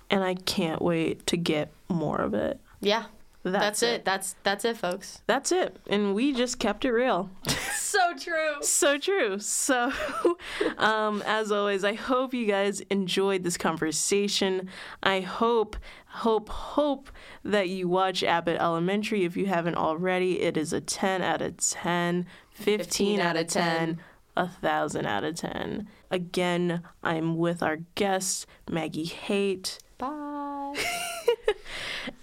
and 0.09 0.25
I 0.25 0.35
can't 0.35 0.81
wait 0.81 1.27
to 1.27 1.37
get 1.37 1.73
more 1.89 2.19
of 2.19 2.35
it. 2.35 2.61
Yeah. 2.81 3.05
That's, 3.45 3.81
That's, 3.81 3.83
it. 3.83 4.05
That's 4.05 4.37
that's 4.45 4.65
it, 4.65 4.77
folks. 4.77 5.21
That's 5.27 5.51
it. 5.51 5.77
And 5.89 6.15
we 6.15 6.33
just 6.33 6.59
kept 6.61 6.85
it 6.85 6.93
real. 6.93 7.31
So 7.93 8.15
true. 8.17 8.55
So 8.63 8.97
true. 8.97 9.39
So, 9.39 9.93
um, 10.79 11.23
as 11.27 11.53
always, 11.53 11.85
I 11.85 11.93
hope 11.93 12.33
you 12.33 12.47
guys 12.47 12.81
enjoyed 12.89 13.43
this 13.43 13.59
conversation. 13.59 14.71
I 15.03 15.21
hope, 15.21 15.77
hope, 16.07 16.49
hope 16.49 17.11
that 17.45 17.69
you 17.69 17.89
watch 17.89 18.23
Abbott 18.23 18.59
Elementary 18.59 19.25
if 19.27 19.37
you 19.37 19.45
haven't 19.45 19.77
already. 19.77 20.41
It 20.41 20.57
is 20.57 20.73
a 20.73 20.81
10 20.81 21.21
out 21.21 21.43
of 21.43 21.59
10, 21.59 22.25
15, 22.53 23.21
out 23.21 23.37
of 23.37 23.49
10, 23.49 24.01
a 24.39 24.45
1,000 24.45 25.05
out 25.05 25.25
of 25.25 25.35
10. 25.35 25.87
Again, 26.11 26.83
I'm 27.03 27.37
with 27.37 27.63
our 27.63 27.81
guest, 27.95 28.47
Maggie 28.71 29.05
Haite, 29.05 29.77
Bye. 29.99 30.75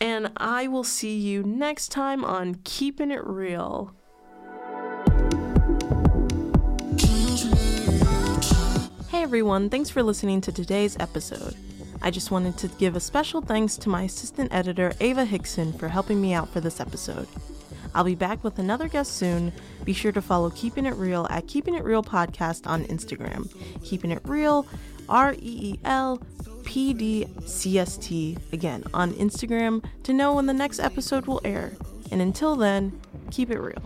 and 0.02 0.32
I 0.38 0.68
will 0.68 0.84
see 0.84 1.18
you 1.18 1.44
next 1.44 1.90
time 1.90 2.24
on 2.24 2.56
Keeping 2.64 3.12
It 3.12 3.26
Reel. 3.26 3.94
Hey 9.10 9.24
everyone, 9.24 9.70
thanks 9.70 9.90
for 9.90 10.04
listening 10.04 10.42
to 10.42 10.52
today's 10.52 10.98
episode. 11.00 11.56
I 12.02 12.12
just 12.12 12.32
wanted 12.32 12.58
to 12.60 12.68
give 12.70 12.96
a 12.96 13.00
special 13.02 13.42
thanks 13.42 13.76
to 13.78 13.90
my 13.90 14.04
assistant 14.04 14.54
editor, 14.54 14.94
Ava 15.02 15.26
Hickson, 15.26 15.74
for 15.74 15.90
helping 15.90 16.22
me 16.22 16.34
out 16.34 16.48
for 16.50 16.62
this 16.62 16.80
episode. 16.80 17.28
I'll 17.94 18.04
be 18.06 18.16
back 18.16 18.44
with 18.44 18.60
another 18.60 18.88
guest 18.88 19.14
soon. 19.18 19.52
Be 19.84 19.94
sure 19.94 20.12
to 20.12 20.22
follow 20.22 20.50
Keeping 20.52 20.86
It 20.86 20.96
Reel 20.96 21.28
at 21.30 21.48
Keeping 21.48 21.74
It 21.74 21.84
Reel 21.84 22.04
Podcast 22.04 22.68
on 22.68 22.86
Instagram. 22.86 23.52
Keeping 23.84 24.12
It 24.12 24.22
Reel, 24.24 24.66
R 25.10 25.34
E 25.34 25.38
E 25.42 25.80
L 25.84 26.22
P 26.64 26.94
D 26.94 27.26
C 27.46 27.80
S 27.80 27.98
T, 27.98 28.38
again, 28.54 28.84
on 28.94 29.14
Instagram 29.14 29.84
to 30.04 30.14
know 30.14 30.34
when 30.34 30.46
the 30.46 30.54
next 30.54 30.80
episode 30.80 31.26
will 31.26 31.42
air. 31.44 31.74
And 32.12 32.22
until 32.22 32.56
then, 32.56 33.00
keep 33.32 33.50
it 33.52 33.60
real. 33.60 33.82